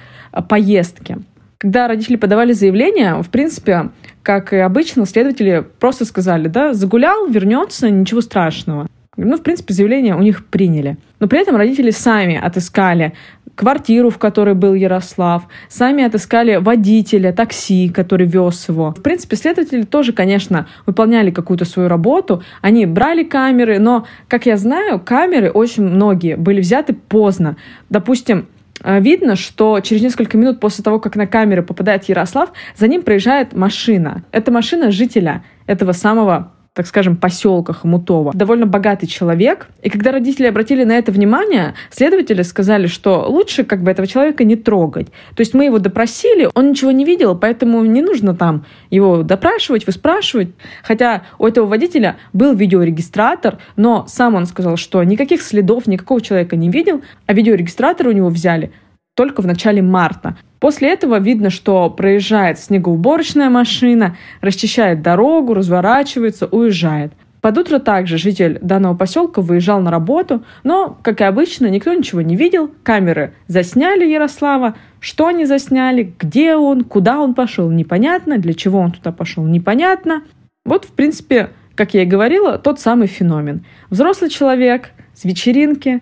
поездки. 0.50 1.18
Когда 1.58 1.88
родители 1.88 2.16
подавали 2.16 2.54
заявление, 2.54 3.22
в 3.22 3.30
принципе, 3.30 3.90
как 4.24 4.54
и 4.54 4.58
обычно, 4.58 5.06
следователи 5.06 5.64
просто 5.80 6.06
сказали, 6.06 6.48
да, 6.48 6.74
загулял, 6.74 7.28
вернется, 7.28 7.90
ничего 7.90 8.22
страшного. 8.22 8.88
Ну, 9.18 9.36
в 9.36 9.44
принципе, 9.44 9.74
заявление 9.74 10.16
у 10.16 10.22
них 10.22 10.46
приняли. 10.46 10.98
Но 11.20 11.28
при 11.28 11.40
этом 11.42 11.58
родители 11.58 11.92
сами 11.92 12.38
отыскали 12.38 13.14
квартиру, 13.56 14.10
в 14.10 14.18
которой 14.18 14.56
был 14.56 14.74
Ярослав, 14.74 15.44
сами 15.68 16.06
отыскали 16.06 16.56
водителя, 16.56 17.34
такси, 17.34 17.90
который 17.90 18.26
вез 18.26 18.70
его. 18.70 18.92
В 18.92 19.02
принципе, 19.02 19.36
следователи 19.36 19.84
тоже, 19.84 20.14
конечно, 20.14 20.68
выполняли 20.86 21.30
какую-то 21.30 21.66
свою 21.66 21.90
работу. 21.90 22.42
Они 22.62 22.86
брали 22.86 23.24
камеры, 23.24 23.80
но, 23.80 24.08
как 24.30 24.46
я 24.46 24.56
знаю, 24.56 25.00
камеры 25.00 25.52
очень 25.52 25.84
многие 25.84 26.38
были 26.38 26.62
взяты 26.62 26.94
поздно. 26.94 27.58
Допустим, 27.90 28.48
э, 28.82 29.02
видно, 29.02 29.36
что 29.36 29.82
через 29.82 30.02
несколько 30.02 30.38
минут 30.38 30.62
после 30.62 30.86
того, 30.86 31.00
как 31.00 31.18
на 31.18 31.28
камеры 31.28 31.64
попадает 31.64 32.06
Ярослав, 32.06 32.54
за 32.78 32.88
ним 32.88 33.02
проезжает 33.02 33.54
машина. 33.54 34.24
Это 34.32 34.52
машина 34.52 34.90
жителя 34.90 35.44
этого 35.68 35.92
самого 35.92 36.54
так 36.74 36.88
скажем, 36.88 37.18
поселка 37.18 37.74
Хомутова. 37.74 38.32
Довольно 38.34 38.66
богатый 38.66 39.06
человек. 39.06 39.68
И 39.84 39.90
когда 39.90 40.14
родители 40.14 40.48
обратили 40.48 40.86
на 40.86 40.94
это 40.94 41.12
внимание, 41.12 41.74
следователи 41.90 42.44
сказали, 42.44 42.88
что 42.88 43.26
лучше 43.28 43.66
как 43.66 43.84
бы 43.84 43.92
этого 43.92 44.08
человека 44.08 44.46
не 44.46 44.56
трогать. 44.56 45.08
То 45.36 45.42
есть 45.42 45.54
мы 45.54 45.66
его 45.66 45.80
допросили, 45.80 46.50
он 46.54 46.70
ничего 46.70 46.92
не 46.92 47.04
видел, 47.04 47.38
поэтому 47.38 47.84
не 47.84 48.02
нужно 48.02 48.34
там 48.34 48.66
его 48.90 49.22
допрашивать, 49.24 49.86
выспрашивать. 49.86 50.54
Хотя 50.82 51.24
у 51.40 51.46
этого 51.46 51.66
водителя 51.66 52.16
был 52.32 52.54
видеорегистратор, 52.54 53.58
но 53.76 54.06
сам 54.08 54.36
он 54.36 54.46
сказал, 54.46 54.78
что 54.78 55.04
никаких 55.04 55.42
следов 55.42 55.88
никакого 55.88 56.22
человека 56.22 56.56
не 56.56 56.70
видел, 56.70 57.02
а 57.26 57.34
видеорегистратор 57.34 58.08
у 58.08 58.12
него 58.12 58.30
взяли 58.30 58.72
только 59.16 59.42
в 59.42 59.48
начале 59.48 59.82
марта. 59.82 60.38
После 60.60 60.90
этого 60.90 61.20
видно, 61.20 61.50
что 61.50 61.90
проезжает 61.90 62.60
снегоуборочная 62.60 63.50
машина, 63.50 64.16
расчищает 64.42 65.02
дорогу, 65.02 65.54
разворачивается, 65.54 66.46
уезжает. 66.46 67.14
Под 67.42 67.58
утро 67.58 67.80
также 67.80 68.20
житель 68.20 68.60
данного 68.62 68.96
поселка 68.96 69.42
выезжал 69.42 69.82
на 69.82 69.90
работу, 69.90 70.44
но, 70.64 70.96
как 71.02 71.22
и 71.22 71.24
обычно, 71.24 71.66
никто 71.68 71.92
ничего 71.92 72.22
не 72.22 72.36
видел. 72.36 72.70
Камеры 72.84 73.34
засняли 73.48 74.06
Ярослава. 74.06 74.76
Что 75.00 75.26
они 75.26 75.46
засняли, 75.46 76.14
где 76.20 76.56
он, 76.56 76.84
куда 76.84 77.20
он 77.20 77.34
пошел, 77.34 77.72
непонятно. 77.72 78.38
Для 78.38 78.54
чего 78.54 78.78
он 78.78 78.92
туда 78.92 79.12
пошел, 79.12 79.44
непонятно. 79.44 80.22
Вот, 80.64 80.86
в 80.86 80.92
принципе, 80.92 81.50
как 81.74 81.96
я 81.96 82.04
и 82.04 82.06
говорила, 82.06 82.60
тот 82.60 82.80
самый 82.80 83.08
феномен. 83.08 83.66
Взрослый 83.90 84.30
человек 84.30 84.92
с 85.16 85.24
вечеринки 85.24 86.02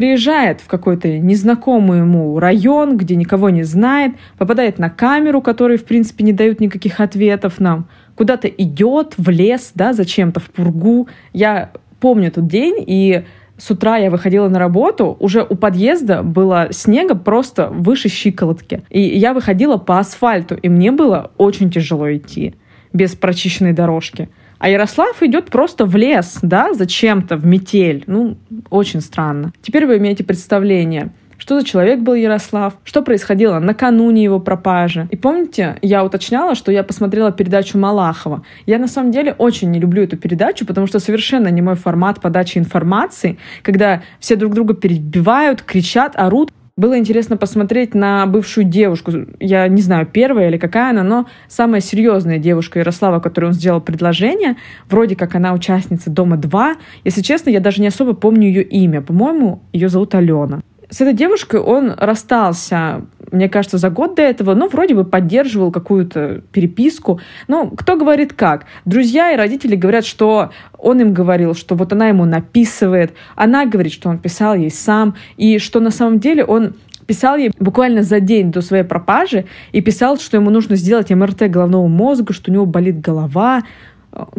приезжает 0.00 0.62
в 0.62 0.66
какой-то 0.66 1.18
незнакомый 1.18 1.98
ему 1.98 2.38
район, 2.38 2.96
где 2.96 3.16
никого 3.16 3.50
не 3.50 3.64
знает, 3.64 4.14
попадает 4.38 4.78
на 4.78 4.88
камеру, 4.88 5.42
которые, 5.42 5.76
в 5.76 5.84
принципе, 5.84 6.24
не 6.24 6.32
дают 6.32 6.58
никаких 6.58 7.00
ответов 7.00 7.60
нам, 7.60 7.86
куда-то 8.14 8.48
идет 8.48 9.12
в 9.18 9.28
лес, 9.28 9.72
да, 9.74 9.92
зачем-то 9.92 10.40
в 10.40 10.44
пургу. 10.44 11.06
Я 11.34 11.72
помню 12.00 12.32
тот 12.32 12.46
день, 12.46 12.82
и 12.86 13.24
с 13.58 13.70
утра 13.70 13.98
я 13.98 14.10
выходила 14.10 14.48
на 14.48 14.58
работу, 14.58 15.18
уже 15.20 15.46
у 15.46 15.54
подъезда 15.54 16.22
было 16.22 16.68
снега 16.70 17.14
просто 17.14 17.68
выше 17.68 18.08
щиколотки. 18.08 18.82
И 18.88 19.02
я 19.02 19.34
выходила 19.34 19.76
по 19.76 19.98
асфальту, 19.98 20.54
и 20.54 20.70
мне 20.70 20.92
было 20.92 21.30
очень 21.36 21.70
тяжело 21.70 22.10
идти 22.10 22.54
без 22.94 23.14
прочищенной 23.14 23.74
дорожки. 23.74 24.30
А 24.60 24.68
Ярослав 24.68 25.22
идет 25.22 25.46
просто 25.46 25.86
в 25.86 25.96
лес, 25.96 26.38
да, 26.42 26.74
зачем-то, 26.74 27.36
в 27.36 27.46
метель. 27.46 28.04
Ну, 28.06 28.36
очень 28.68 29.00
странно. 29.00 29.52
Теперь 29.62 29.86
вы 29.86 29.96
имеете 29.96 30.22
представление, 30.22 31.12
что 31.38 31.58
за 31.58 31.66
человек 31.66 32.00
был 32.00 32.12
Ярослав, 32.12 32.74
что 32.84 33.00
происходило 33.00 33.58
накануне 33.58 34.22
его 34.22 34.38
пропажи. 34.38 35.08
И 35.10 35.16
помните, 35.16 35.78
я 35.80 36.04
уточняла, 36.04 36.54
что 36.54 36.70
я 36.70 36.84
посмотрела 36.84 37.32
передачу 37.32 37.78
Малахова. 37.78 38.44
Я 38.66 38.78
на 38.78 38.86
самом 38.86 39.12
деле 39.12 39.34
очень 39.38 39.70
не 39.70 39.80
люблю 39.80 40.02
эту 40.02 40.18
передачу, 40.18 40.66
потому 40.66 40.86
что 40.86 40.98
совершенно 40.98 41.48
не 41.48 41.62
мой 41.62 41.76
формат 41.76 42.20
подачи 42.20 42.58
информации, 42.58 43.38
когда 43.62 44.02
все 44.18 44.36
друг 44.36 44.52
друга 44.52 44.74
перебивают, 44.74 45.62
кричат, 45.62 46.12
орут. 46.16 46.52
Было 46.80 46.98
интересно 46.98 47.36
посмотреть 47.36 47.94
на 47.94 48.24
бывшую 48.24 48.64
девушку. 48.64 49.12
Я 49.38 49.68
не 49.68 49.82
знаю, 49.82 50.06
первая 50.06 50.48
или 50.48 50.56
какая 50.56 50.92
она, 50.92 51.02
но 51.02 51.26
самая 51.46 51.82
серьезная 51.82 52.38
девушка 52.38 52.78
Ярослава, 52.78 53.20
которой 53.20 53.48
он 53.48 53.52
сделал 53.52 53.82
предложение. 53.82 54.56
Вроде 54.88 55.14
как 55.14 55.34
она 55.34 55.52
участница 55.52 56.08
«Дома-2». 56.08 56.76
Если 57.04 57.20
честно, 57.20 57.50
я 57.50 57.60
даже 57.60 57.82
не 57.82 57.88
особо 57.88 58.14
помню 58.14 58.48
ее 58.48 58.62
имя. 58.62 59.02
По-моему, 59.02 59.60
ее 59.74 59.90
зовут 59.90 60.14
Алена 60.14 60.62
с 60.90 61.00
этой 61.00 61.14
девушкой 61.14 61.60
он 61.60 61.92
расстался, 61.96 63.02
мне 63.30 63.48
кажется, 63.48 63.78
за 63.78 63.90
год 63.90 64.16
до 64.16 64.22
этого, 64.22 64.54
но 64.54 64.66
вроде 64.66 64.94
бы 64.94 65.04
поддерживал 65.04 65.70
какую-то 65.70 66.42
переписку. 66.52 67.20
Но 67.48 67.70
кто 67.70 67.96
говорит 67.96 68.32
как? 68.32 68.66
Друзья 68.84 69.32
и 69.32 69.36
родители 69.36 69.76
говорят, 69.76 70.04
что 70.04 70.50
он 70.76 71.00
им 71.00 71.14
говорил, 71.14 71.54
что 71.54 71.76
вот 71.76 71.92
она 71.92 72.08
ему 72.08 72.24
написывает, 72.24 73.14
она 73.36 73.66
говорит, 73.66 73.92
что 73.92 74.08
он 74.08 74.18
писал 74.18 74.54
ей 74.54 74.70
сам, 74.70 75.14
и 75.36 75.58
что 75.58 75.78
на 75.80 75.90
самом 75.90 76.18
деле 76.18 76.44
он 76.44 76.74
писал 77.06 77.36
ей 77.36 77.50
буквально 77.58 78.02
за 78.02 78.20
день 78.20 78.52
до 78.52 78.60
своей 78.60 78.84
пропажи 78.84 79.46
и 79.72 79.80
писал, 79.80 80.18
что 80.18 80.36
ему 80.36 80.50
нужно 80.50 80.76
сделать 80.76 81.10
МРТ 81.10 81.50
головного 81.50 81.88
мозга, 81.88 82.32
что 82.32 82.50
у 82.50 82.54
него 82.54 82.66
болит 82.66 83.00
голова, 83.00 83.62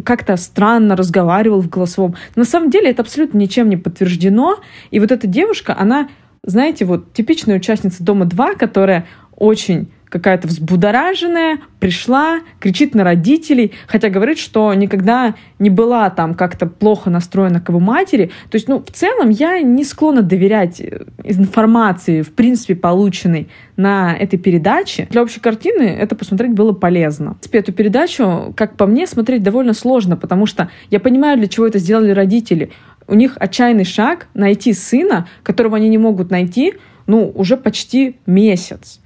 как-то 0.04 0.36
странно 0.36 0.96
разговаривал 0.96 1.60
в 1.60 1.68
голосовом. 1.68 2.14
На 2.34 2.44
самом 2.44 2.70
деле 2.70 2.90
это 2.90 3.02
абсолютно 3.02 3.38
ничем 3.38 3.68
не 3.68 3.76
подтверждено. 3.76 4.60
И 4.90 5.00
вот 5.00 5.12
эта 5.12 5.26
девушка, 5.26 5.76
она 5.78 6.08
знаете, 6.44 6.84
вот 6.84 7.12
типичная 7.12 7.56
участница 7.56 8.02
«Дома-2», 8.02 8.56
которая 8.56 9.06
очень 9.36 9.90
какая-то 10.12 10.46
взбудораженная, 10.46 11.60
пришла, 11.80 12.40
кричит 12.60 12.94
на 12.94 13.02
родителей, 13.02 13.72
хотя 13.86 14.10
говорит, 14.10 14.38
что 14.38 14.72
никогда 14.74 15.34
не 15.58 15.70
была 15.70 16.10
там 16.10 16.34
как-то 16.34 16.66
плохо 16.66 17.08
настроена 17.08 17.62
к 17.62 17.70
его 17.70 17.80
матери. 17.80 18.30
То 18.50 18.56
есть, 18.56 18.68
ну, 18.68 18.84
в 18.86 18.90
целом 18.92 19.30
я 19.30 19.58
не 19.60 19.84
склонна 19.84 20.20
доверять 20.20 20.82
э, 20.82 21.06
информации, 21.24 22.20
в 22.20 22.34
принципе, 22.34 22.74
полученной 22.74 23.48
на 23.78 24.14
этой 24.14 24.38
передаче. 24.38 25.08
Для 25.10 25.22
общей 25.22 25.40
картины 25.40 25.84
это 25.84 26.14
посмотреть 26.14 26.52
было 26.52 26.72
полезно. 26.72 27.30
В 27.40 27.48
принципе, 27.48 27.58
эту 27.60 27.72
передачу, 27.72 28.52
как 28.54 28.76
по 28.76 28.86
мне, 28.86 29.06
смотреть 29.06 29.42
довольно 29.42 29.72
сложно, 29.72 30.18
потому 30.18 30.44
что 30.44 30.68
я 30.90 31.00
понимаю, 31.00 31.38
для 31.38 31.48
чего 31.48 31.66
это 31.66 31.78
сделали 31.78 32.10
родители 32.10 32.70
у 33.08 33.14
них 33.14 33.36
отчаянный 33.38 33.84
шаг 33.84 34.28
найти 34.34 34.72
сына, 34.72 35.28
которого 35.42 35.76
они 35.76 35.88
не 35.88 35.98
могут 35.98 36.30
найти, 36.30 36.74
ну, 37.06 37.30
уже 37.34 37.56
почти 37.56 38.16
месяц. 38.26 39.00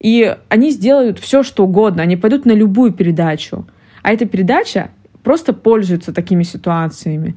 И 0.00 0.36
они 0.48 0.70
сделают 0.70 1.18
все, 1.18 1.42
что 1.42 1.64
угодно. 1.64 2.02
Они 2.02 2.16
пойдут 2.16 2.44
на 2.44 2.52
любую 2.52 2.92
передачу. 2.92 3.66
А 4.02 4.12
эта 4.12 4.26
передача 4.26 4.90
просто 5.22 5.52
пользуется 5.52 6.12
такими 6.12 6.42
ситуациями. 6.42 7.36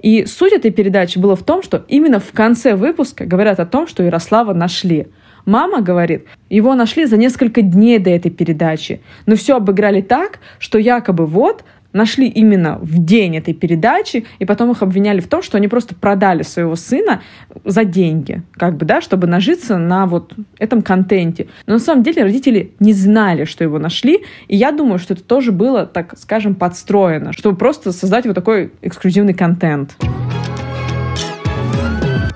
И 0.00 0.26
суть 0.26 0.52
этой 0.52 0.72
передачи 0.72 1.18
была 1.18 1.36
в 1.36 1.42
том, 1.42 1.62
что 1.62 1.84
именно 1.88 2.20
в 2.20 2.32
конце 2.32 2.74
выпуска 2.74 3.24
говорят 3.24 3.60
о 3.60 3.66
том, 3.66 3.86
что 3.86 4.02
Ярослава 4.02 4.52
нашли. 4.52 5.08
Мама 5.46 5.80
говорит, 5.80 6.26
его 6.50 6.74
нашли 6.74 7.06
за 7.06 7.16
несколько 7.16 7.62
дней 7.62 7.98
до 7.98 8.10
этой 8.10 8.30
передачи, 8.30 9.00
но 9.26 9.34
все 9.34 9.56
обыграли 9.56 10.00
так, 10.00 10.38
что 10.58 10.78
якобы 10.78 11.26
вот 11.26 11.64
нашли 11.92 12.28
именно 12.28 12.78
в 12.80 13.04
день 13.04 13.36
этой 13.36 13.54
передачи, 13.54 14.24
и 14.38 14.44
потом 14.44 14.70
их 14.70 14.82
обвиняли 14.82 15.20
в 15.20 15.28
том, 15.28 15.42
что 15.42 15.56
они 15.56 15.68
просто 15.68 15.94
продали 15.94 16.42
своего 16.42 16.76
сына 16.76 17.22
за 17.64 17.84
деньги, 17.84 18.42
как 18.52 18.76
бы, 18.76 18.86
да, 18.86 19.00
чтобы 19.00 19.26
нажиться 19.26 19.76
на 19.76 20.06
вот 20.06 20.34
этом 20.58 20.82
контенте. 20.82 21.48
Но 21.66 21.74
на 21.74 21.78
самом 21.78 22.02
деле 22.02 22.22
родители 22.22 22.72
не 22.80 22.92
знали, 22.92 23.44
что 23.44 23.64
его 23.64 23.78
нашли, 23.78 24.24
и 24.48 24.56
я 24.56 24.72
думаю, 24.72 24.98
что 24.98 25.14
это 25.14 25.22
тоже 25.22 25.52
было, 25.52 25.86
так 25.86 26.18
скажем, 26.18 26.54
подстроено, 26.54 27.32
чтобы 27.32 27.56
просто 27.56 27.92
создать 27.92 28.26
вот 28.26 28.34
такой 28.34 28.72
эксклюзивный 28.82 29.34
контент. 29.34 29.96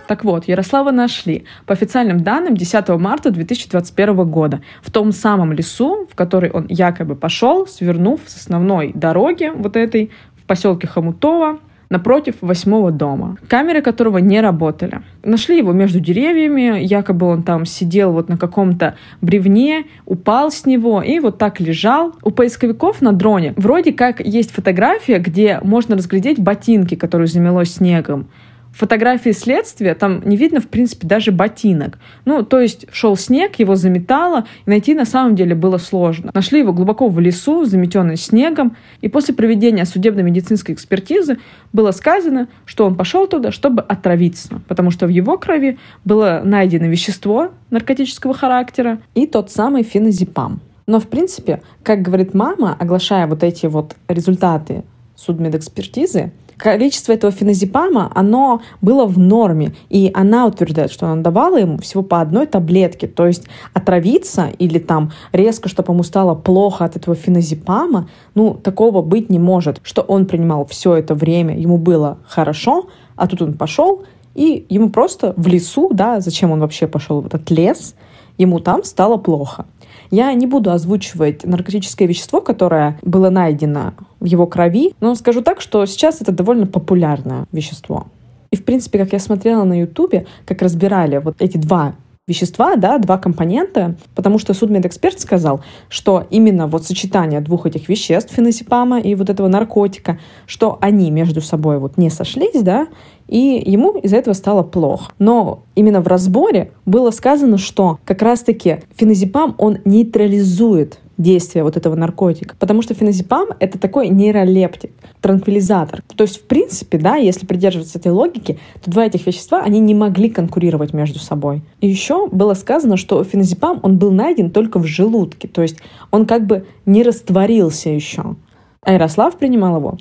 Так 0.07 0.25
вот, 0.25 0.47
Ярослава 0.47 0.93
нашли 0.93 1.45
по 1.67 1.73
официальным 1.73 2.21
данным 2.21 2.57
10 2.57 2.89
марта 2.91 3.31
2021 3.31 4.31
года 4.31 4.61
в 4.83 4.91
том 4.91 5.13
самом 5.13 5.53
лесу, 5.53 6.07
в 6.11 6.15
который 6.15 6.51
он 6.51 6.67
якобы 6.69 7.17
пошел, 7.17 7.67
свернув 7.67 8.21
с 8.27 8.37
основной 8.37 8.93
дороги 8.95 9.51
вот 9.55 9.77
этой 9.77 10.11
в 10.37 10.45
поселке 10.45 10.87
Хомутово, 10.87 11.59
напротив 11.89 12.37
восьмого 12.41 12.91
дома, 12.91 13.37
камеры 13.49 13.83
которого 13.83 14.19
не 14.19 14.41
работали. 14.41 15.03
Нашли 15.25 15.59
его 15.59 15.73
между 15.73 16.01
деревьями, 16.01 16.85
якобы 16.85 17.27
он 17.27 17.43
там 17.43 17.65
сидел 17.65 18.13
вот 18.13 18.29
на 18.29 18.37
каком-то 18.37 18.97
бревне, 19.21 19.87
упал 20.05 20.51
с 20.51 20.67
него 20.67 21.03
и 21.03 21.19
вот 21.19 21.39
так 21.39 21.61
лежал. 21.61 22.15
У 22.23 22.31
поисковиков 22.31 23.03
на 23.03 23.13
дроне 23.13 23.55
вроде 23.57 23.93
как 23.93 24.21
есть 24.21 24.53
фотография, 24.53 25.19
где 25.19 25.61
можно 25.63 25.97
разглядеть 25.97 26.39
ботинки, 26.39 26.95
которые 26.95 27.29
замело 27.29 27.65
снегом 27.65 28.29
фотографии 28.77 29.31
следствия 29.31 29.95
там 29.95 30.21
не 30.29 30.37
видно, 30.37 30.61
в 30.61 30.69
принципе, 30.69 31.07
даже 31.07 31.33
ботинок. 31.33 31.99
Ну, 32.25 32.43
то 32.43 32.61
есть 32.61 32.87
шел 32.93 33.17
снег, 33.17 33.59
его 33.59 33.75
заметало, 33.75 34.47
и 34.67 34.71
найти 34.71 34.95
на 34.95 35.07
самом 35.07 35.35
деле 35.35 35.55
было 35.55 35.79
сложно. 35.79 36.31
Нашли 36.35 36.61
его 36.61 36.73
глубоко 36.73 37.09
в 37.09 37.19
лесу, 37.19 37.65
заметенный 37.65 38.17
снегом, 38.17 38.77
и 39.01 39.09
после 39.09 39.35
проведения 39.35 39.85
судебно-медицинской 39.85 40.75
экспертизы 40.75 41.39
было 41.73 41.91
сказано, 41.91 42.49
что 42.67 42.85
он 42.85 42.97
пошел 42.97 43.27
туда, 43.27 43.51
чтобы 43.51 43.83
отравиться, 43.83 44.61
потому 44.69 44.91
что 44.91 45.07
в 45.07 45.11
его 45.11 45.39
крови 45.39 45.79
было 46.05 46.43
найдено 46.45 46.87
вещество 46.87 47.53
наркотического 47.71 48.35
характера 48.35 49.01
и 49.15 49.27
тот 49.27 49.51
самый 49.51 49.83
феназепам. 49.83 50.61
Но, 50.87 51.01
в 51.01 51.09
принципе, 51.09 51.63
как 51.83 52.03
говорит 52.03 52.35
мама, 52.35 52.77
оглашая 52.79 53.27
вот 53.27 53.43
эти 53.43 53.67
вот 53.67 53.97
результаты 54.09 54.85
судмедэкспертизы, 55.17 56.33
количество 56.57 57.13
этого 57.13 57.33
феназепама, 57.33 58.11
оно 58.15 58.63
было 58.81 59.07
в 59.07 59.19
норме. 59.19 59.75
И 59.89 60.11
она 60.15 60.47
утверждает, 60.47 60.91
что 60.91 61.07
она 61.07 61.23
давала 61.23 61.59
ему 61.59 61.79
всего 61.79 62.03
по 62.03 62.21
одной 62.21 62.47
таблетке. 62.47 63.07
То 63.07 63.27
есть 63.27 63.45
отравиться 63.73 64.49
или 64.59 64.79
там 64.79 65.13
резко, 65.33 65.69
чтобы 65.69 65.93
ему 65.93 66.03
стало 66.03 66.35
плохо 66.35 66.85
от 66.85 66.97
этого 66.97 67.15
феназепама, 67.17 68.09
ну, 68.35 68.55
такого 68.55 69.03
быть 69.03 69.31
не 69.31 69.39
может. 69.39 69.81
Что 69.83 70.03
он 70.03 70.27
принимал 70.27 70.67
все 70.67 70.95
это 70.95 71.15
время, 71.15 71.59
ему 71.59 71.79
было 71.79 72.19
хорошо, 72.27 72.87
а 73.17 73.27
тут 73.27 73.43
он 73.43 73.55
пошел, 73.55 74.05
и 74.35 74.67
ему 74.69 74.91
просто 74.91 75.33
в 75.37 75.47
лесу, 75.47 75.91
да, 75.93 76.21
зачем 76.21 76.51
он 76.51 76.61
вообще 76.61 76.87
пошел 76.87 77.23
в 77.23 77.27
этот 77.27 77.51
лес, 77.51 77.95
ему 78.37 78.61
там 78.61 78.85
стало 78.85 79.17
плохо. 79.17 79.65
Я 80.11 80.33
не 80.35 80.47
буду 80.47 80.71
озвучивать 80.71 81.45
наркотическое 81.45 82.07
вещество, 82.07 82.41
которое 82.41 82.99
было 83.03 83.31
найдено 83.31 83.95
в 84.21 84.25
его 84.25 84.47
крови, 84.47 84.95
но 85.01 85.15
скажу 85.15 85.43
так, 85.43 85.61
что 85.61 85.85
сейчас 85.87 86.21
это 86.21 86.33
довольно 86.33 86.67
популярное 86.67 87.47
вещество. 87.53 88.07
И, 88.51 88.57
в 88.57 88.65
принципе, 88.65 88.99
как 88.99 89.13
я 89.13 89.19
смотрела 89.19 89.65
на 89.65 89.81
Ютубе, 89.81 90.27
как 90.45 90.63
разбирали 90.63 91.19
вот 91.19 91.37
эти 91.41 91.57
два 91.57 91.95
вещества, 92.27 92.75
да, 92.75 92.99
два 92.99 93.19
компонента, 93.19 93.95
потому 94.17 94.39
что 94.39 94.53
судмедэксперт 94.53 95.21
сказал, 95.21 95.61
что 95.89 96.27
именно 96.31 96.67
вот 96.67 96.85
сочетание 96.85 97.41
двух 97.41 97.67
этих 97.67 97.89
веществ, 97.89 98.35
феназепама 98.35 98.99
и 98.99 99.15
вот 99.15 99.31
этого 99.31 99.47
наркотика, 99.47 100.19
что 100.47 100.77
они 100.81 101.11
между 101.13 101.41
собой 101.41 101.79
вот 101.79 101.97
не 101.97 102.11
сошлись, 102.11 102.63
да, 102.63 102.89
и 103.29 103.63
ему 103.65 103.93
из-за 103.99 104.17
этого 104.17 104.35
стало 104.35 104.63
плохо. 104.63 105.13
Но 105.19 105.63
именно 105.75 106.01
в 106.01 106.07
разборе 106.07 106.73
было 106.85 107.11
сказано, 107.11 107.59
что 107.59 107.99
как 108.05 108.23
раз-таки 108.23 108.79
феназепам, 108.97 109.55
он 109.59 109.79
нейтрализует 109.85 111.01
действия 111.19 111.63
вот 111.63 111.77
этого 111.77 111.95
наркотика. 111.95 112.55
Потому 112.59 112.83
что 112.83 112.95
феназепам— 112.95 113.49
это 113.61 113.79
такой 113.79 114.09
нейролептик, 114.09 114.93
транквилизатор. 115.21 116.03
То 116.15 116.23
есть, 116.23 116.39
в 116.39 116.43
принципе, 116.43 116.99
да, 116.99 117.17
если 117.17 117.47
придерживаться 117.47 117.99
этой 117.99 118.13
логики, 118.13 118.59
то 118.85 118.91
два 118.91 119.07
этих 119.07 119.27
вещества, 119.27 119.63
они 119.63 119.81
не 119.81 119.95
могли 119.95 120.29
конкурировать 120.29 120.93
между 120.93 121.19
собой. 121.19 121.63
И 121.81 121.89
еще 121.89 122.29
было 122.29 122.55
сказано, 122.55 122.97
что 122.97 123.25
феназепам, 123.25 123.81
он 123.83 123.99
был 123.99 124.11
найден 124.11 124.51
только 124.51 124.79
в 124.79 124.85
желудке. 124.85 125.49
То 125.49 125.63
есть 125.63 125.79
он 126.11 126.27
как 126.27 126.47
бы 126.47 126.67
не 126.85 127.03
растворился 127.03 127.89
еще. 127.89 128.37
А 128.83 128.93
Ярослав 128.93 129.37
принимал 129.37 129.79
его 129.79 129.99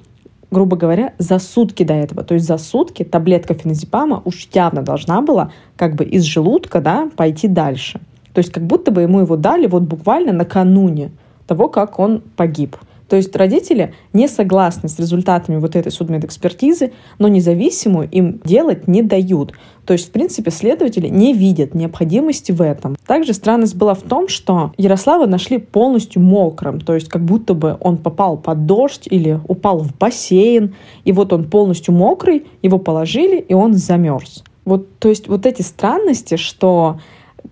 грубо 0.52 0.78
говоря, 0.78 1.14
за 1.18 1.40
сутки 1.40 1.84
до 1.84 1.94
этого. 1.94 2.24
То 2.24 2.34
есть 2.36 2.46
за 2.46 2.58
сутки 2.58 3.04
таблетка 3.04 3.54
феназепама 3.54 4.22
уж 4.26 4.48
явно 4.54 4.82
должна 4.82 5.22
была 5.22 5.52
как 5.76 5.96
бы 5.96 6.04
из 6.06 6.24
желудка 6.24 6.82
да, 6.82 7.10
пойти 7.16 7.48
дальше. 7.48 8.00
То 8.34 8.40
есть 8.40 8.52
как 8.52 8.66
будто 8.66 8.92
бы 8.92 9.02
ему 9.02 9.22
его 9.22 9.38
дали 9.38 9.68
вот 9.68 9.84
буквально 9.84 10.34
накануне 10.34 11.12
того, 11.48 11.70
как 11.70 12.00
он 12.00 12.22
погиб. 12.36 12.76
То 13.08 13.16
есть 13.16 13.36
родители 13.36 13.94
не 14.14 14.28
согласны 14.28 14.90
с 14.90 14.98
результатами 14.98 15.58
вот 15.58 15.76
этой 15.76 15.92
судмедэкспертизы, 15.92 16.92
но 17.20 17.28
независимую 17.28 18.10
им 18.10 18.42
делать 18.44 18.88
не 18.88 19.02
дают. 19.02 19.54
То 19.86 19.94
есть, 19.94 20.10
в 20.10 20.12
принципе, 20.12 20.50
следователи 20.50 21.08
не 21.08 21.34
видят 21.34 21.76
необходимости 21.76 22.52
в 22.52 22.62
этом. 22.62 22.96
Также 23.06 23.34
странность 23.34 23.76
была 23.76 23.94
в 23.94 24.02
том, 24.02 24.28
что 24.28 24.72
Ярослава 24.78 25.28
нашли 25.28 25.60
полностью 25.60 26.22
мокрым, 26.22 26.82
то 26.82 26.96
есть 26.96 27.08
как 27.08 27.24
будто 27.24 27.54
бы 27.54 27.78
он 27.80 27.98
попал 27.98 28.38
под 28.38 28.66
дождь 28.66 29.08
или 29.10 29.40
упал 29.48 29.80
в 29.80 29.96
бассейн, 29.96 30.76
и 31.04 31.12
вот 31.12 31.32
он 31.34 31.50
полностью 31.50 31.94
мокрый, 31.94 32.48
его 32.64 32.80
положили, 32.80 33.38
и 33.38 33.54
он 33.54 33.76
замерз. 33.76 34.44
Вот, 34.66 34.98
то 34.98 35.10
есть 35.10 35.28
вот 35.28 35.46
эти 35.46 35.62
странности, 35.62 36.38
что 36.38 37.00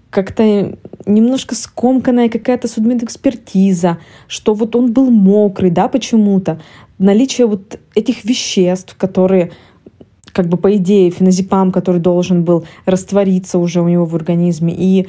как-то 0.09 0.77
немножко 1.05 1.55
скомканная 1.55 2.29
какая-то 2.29 2.67
судмедэкспертиза, 2.67 3.97
что 4.27 4.53
вот 4.53 4.75
он 4.75 4.91
был 4.93 5.09
мокрый, 5.09 5.71
да, 5.71 5.87
почему-то. 5.87 6.59
Наличие 6.97 7.47
вот 7.47 7.79
этих 7.95 8.25
веществ, 8.25 8.95
которые 8.95 9.51
как 10.31 10.47
бы 10.47 10.57
по 10.57 10.75
идее 10.75 11.11
феназепам, 11.11 11.71
который 11.71 12.01
должен 12.01 12.43
был 12.43 12.65
раствориться 12.85 13.59
уже 13.59 13.81
у 13.81 13.87
него 13.87 14.05
в 14.05 14.15
организме, 14.15 14.73
и 14.75 15.07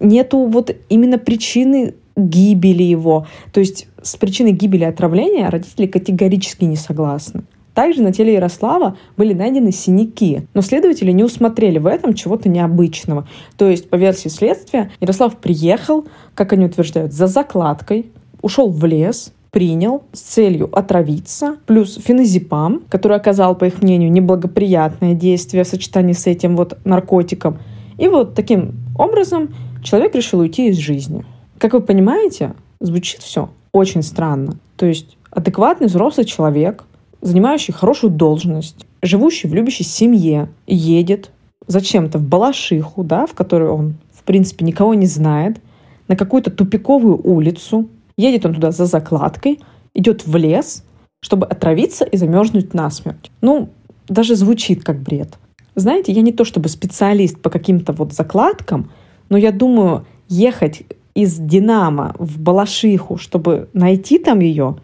нету 0.00 0.46
вот 0.46 0.74
именно 0.88 1.18
причины 1.18 1.94
гибели 2.16 2.82
его. 2.82 3.26
То 3.52 3.60
есть 3.60 3.86
с 4.02 4.16
причиной 4.16 4.52
гибели 4.52 4.84
отравления 4.84 5.48
родители 5.48 5.86
категорически 5.86 6.64
не 6.64 6.76
согласны. 6.76 7.44
Также 7.78 8.02
на 8.02 8.12
теле 8.12 8.34
Ярослава 8.34 8.96
были 9.16 9.34
найдены 9.34 9.70
синяки, 9.70 10.48
но 10.52 10.62
следователи 10.62 11.12
не 11.12 11.22
усмотрели 11.22 11.78
в 11.78 11.86
этом 11.86 12.12
чего-то 12.12 12.48
необычного. 12.48 13.28
То 13.56 13.68
есть, 13.68 13.88
по 13.88 13.94
версии 13.94 14.26
следствия, 14.26 14.90
Ярослав 14.98 15.36
приехал, 15.36 16.04
как 16.34 16.52
они 16.52 16.64
утверждают, 16.64 17.12
за 17.12 17.28
закладкой, 17.28 18.06
ушел 18.42 18.68
в 18.68 18.84
лес, 18.84 19.32
принял 19.52 20.02
с 20.12 20.18
целью 20.18 20.76
отравиться, 20.76 21.58
плюс 21.66 21.94
феназепам, 22.02 22.82
который 22.88 23.16
оказал, 23.16 23.54
по 23.54 23.66
их 23.66 23.80
мнению, 23.80 24.10
неблагоприятное 24.10 25.14
действие 25.14 25.62
в 25.62 25.68
сочетании 25.68 26.14
с 26.14 26.26
этим 26.26 26.56
вот 26.56 26.78
наркотиком. 26.84 27.60
И 27.96 28.08
вот 28.08 28.34
таким 28.34 28.72
образом 28.98 29.54
человек 29.84 30.16
решил 30.16 30.40
уйти 30.40 30.70
из 30.70 30.78
жизни. 30.78 31.24
Как 31.58 31.74
вы 31.74 31.80
понимаете, 31.80 32.54
звучит 32.80 33.20
все 33.20 33.50
очень 33.70 34.02
странно. 34.02 34.58
То 34.76 34.86
есть 34.86 35.16
адекватный 35.30 35.86
взрослый 35.86 36.26
человек 36.26 36.82
занимающий 37.20 37.74
хорошую 37.74 38.10
должность, 38.10 38.86
живущий 39.02 39.48
в 39.48 39.54
любящей 39.54 39.84
семье, 39.84 40.48
едет 40.66 41.30
зачем-то 41.66 42.18
в 42.18 42.22
Балашиху, 42.22 43.04
да, 43.04 43.26
в 43.26 43.34
которой 43.34 43.68
он, 43.68 43.94
в 44.12 44.22
принципе, 44.24 44.64
никого 44.64 44.94
не 44.94 45.06
знает, 45.06 45.60
на 46.08 46.16
какую-то 46.16 46.50
тупиковую 46.50 47.20
улицу, 47.22 47.88
едет 48.16 48.46
он 48.46 48.54
туда 48.54 48.70
за 48.70 48.86
закладкой, 48.86 49.60
идет 49.94 50.26
в 50.26 50.34
лес, 50.36 50.84
чтобы 51.20 51.46
отравиться 51.46 52.04
и 52.04 52.16
замерзнуть 52.16 52.74
насмерть. 52.74 53.30
Ну, 53.40 53.70
даже 54.08 54.36
звучит 54.36 54.84
как 54.84 55.00
бред. 55.00 55.38
Знаете, 55.74 56.12
я 56.12 56.22
не 56.22 56.32
то 56.32 56.44
чтобы 56.44 56.68
специалист 56.68 57.40
по 57.40 57.50
каким-то 57.50 57.92
вот 57.92 58.12
закладкам, 58.12 58.90
но 59.28 59.36
я 59.36 59.52
думаю, 59.52 60.06
ехать 60.28 60.82
из 61.14 61.36
Динамо 61.36 62.14
в 62.18 62.40
Балашиху, 62.40 63.16
чтобы 63.18 63.68
найти 63.72 64.18
там 64.18 64.40
ее, 64.40 64.76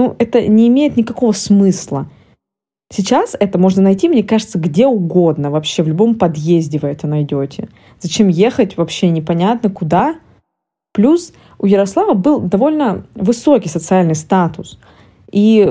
ну, 0.00 0.16
это 0.18 0.48
не 0.48 0.68
имеет 0.68 0.96
никакого 0.96 1.32
смысла. 1.32 2.08
Сейчас 2.90 3.36
это 3.38 3.58
можно 3.58 3.82
найти, 3.82 4.08
мне 4.08 4.22
кажется, 4.22 4.58
где 4.58 4.86
угодно, 4.86 5.50
вообще 5.50 5.82
в 5.82 5.88
любом 5.88 6.14
подъезде 6.14 6.78
вы 6.78 6.88
это 6.88 7.06
найдете. 7.06 7.68
Зачем 8.00 8.28
ехать 8.28 8.78
вообще 8.78 9.10
непонятно 9.10 9.68
куда. 9.68 10.16
Плюс 10.94 11.34
у 11.58 11.66
Ярослава 11.66 12.14
был 12.14 12.40
довольно 12.40 13.04
высокий 13.14 13.68
социальный 13.68 14.14
статус. 14.14 14.78
И 15.30 15.70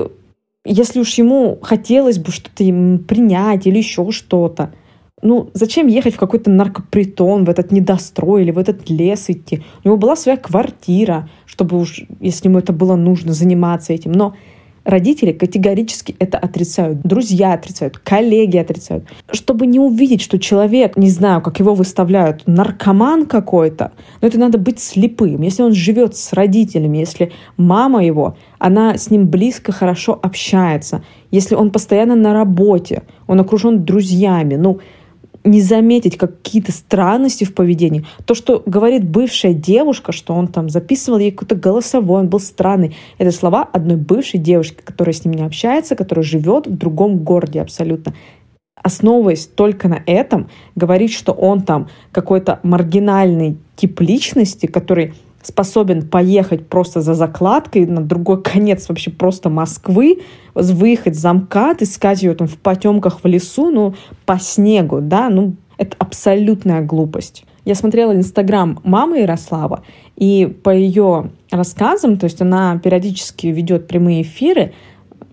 если 0.64 1.00
уж 1.00 1.12
ему 1.14 1.58
хотелось 1.60 2.18
бы 2.20 2.30
что-то 2.30 2.62
принять 3.08 3.66
или 3.66 3.78
еще 3.78 4.12
что-то, 4.12 4.72
ну, 5.22 5.50
зачем 5.54 5.86
ехать 5.86 6.14
в 6.14 6.18
какой-то 6.18 6.50
наркопритон, 6.50 7.44
в 7.44 7.50
этот 7.50 7.72
недострой 7.72 8.42
или 8.42 8.50
в 8.50 8.58
этот 8.58 8.88
лес 8.88 9.26
идти? 9.28 9.62
У 9.84 9.88
него 9.88 9.96
была 9.96 10.16
своя 10.16 10.38
квартира, 10.38 11.28
чтобы 11.46 11.78
уж, 11.78 12.02
если 12.20 12.48
ему 12.48 12.58
это 12.58 12.72
было 12.72 12.96
нужно, 12.96 13.32
заниматься 13.32 13.92
этим. 13.92 14.12
Но 14.12 14.34
родители 14.84 15.32
категорически 15.32 16.16
это 16.18 16.38
отрицают. 16.38 17.00
Друзья 17.02 17.52
отрицают, 17.52 17.98
коллеги 17.98 18.56
отрицают. 18.56 19.04
Чтобы 19.30 19.66
не 19.66 19.78
увидеть, 19.78 20.22
что 20.22 20.38
человек, 20.38 20.96
не 20.96 21.10
знаю, 21.10 21.40
как 21.42 21.58
его 21.60 21.74
выставляют, 21.74 22.46
наркоман 22.46 23.26
какой-то, 23.26 23.92
но 24.20 24.28
это 24.28 24.38
надо 24.38 24.58
быть 24.58 24.80
слепым. 24.80 25.42
Если 25.42 25.62
он 25.62 25.72
живет 25.72 26.16
с 26.16 26.32
родителями, 26.32 26.98
если 26.98 27.32
мама 27.56 28.04
его, 28.04 28.36
она 28.58 28.96
с 28.96 29.10
ним 29.10 29.28
близко, 29.28 29.72
хорошо 29.72 30.18
общается, 30.20 31.02
если 31.30 31.54
он 31.54 31.70
постоянно 31.70 32.16
на 32.16 32.32
работе, 32.32 33.02
он 33.26 33.40
окружен 33.40 33.84
друзьями, 33.84 34.56
ну, 34.56 34.80
не 35.44 35.60
заметить 35.60 36.18
какие-то 36.18 36.72
странности 36.72 37.44
в 37.44 37.54
поведении. 37.54 38.04
То, 38.26 38.34
что 38.34 38.62
говорит 38.66 39.08
бывшая 39.08 39.54
девушка, 39.54 40.12
что 40.12 40.34
он 40.34 40.48
там 40.48 40.68
записывал 40.68 41.18
ей 41.18 41.30
какой-то 41.30 41.54
голосовой, 41.54 42.20
он 42.20 42.28
был 42.28 42.40
странный. 42.40 42.94
Это 43.18 43.30
слова 43.32 43.62
одной 43.62 43.96
бывшей 43.96 44.38
девушки, 44.38 44.80
которая 44.84 45.14
с 45.14 45.24
ним 45.24 45.34
не 45.34 45.42
общается, 45.42 45.96
которая 45.96 46.24
живет 46.24 46.66
в 46.66 46.76
другом 46.76 47.18
городе 47.18 47.60
абсолютно. 47.60 48.14
Основываясь 48.82 49.46
только 49.46 49.88
на 49.88 50.02
этом, 50.06 50.48
говорить, 50.74 51.12
что 51.12 51.32
он 51.32 51.62
там 51.62 51.88
какой-то 52.12 52.60
маргинальный 52.62 53.58
тип 53.76 54.00
личности, 54.00 54.66
который 54.66 55.14
способен 55.42 56.08
поехать 56.08 56.66
просто 56.66 57.00
за 57.00 57.14
закладкой 57.14 57.86
на 57.86 58.02
другой 58.02 58.42
конец 58.42 58.88
вообще 58.88 59.10
просто 59.10 59.48
Москвы, 59.48 60.20
выехать 60.54 61.16
за 61.16 61.32
МКАД, 61.32 61.82
искать 61.82 62.22
ее 62.22 62.34
там 62.34 62.46
в 62.46 62.58
потемках 62.58 63.22
в 63.22 63.26
лесу, 63.26 63.70
ну, 63.70 63.94
по 64.26 64.38
снегу, 64.38 65.00
да, 65.00 65.28
ну, 65.28 65.54
это 65.78 65.96
абсолютная 65.98 66.82
глупость. 66.82 67.44
Я 67.64 67.74
смотрела 67.74 68.14
Инстаграм 68.14 68.80
мамы 68.84 69.20
Ярослава, 69.20 69.82
и 70.16 70.46
по 70.62 70.70
ее 70.70 71.30
рассказам, 71.50 72.18
то 72.18 72.24
есть 72.24 72.40
она 72.40 72.78
периодически 72.78 73.48
ведет 73.48 73.86
прямые 73.86 74.22
эфиры 74.22 74.72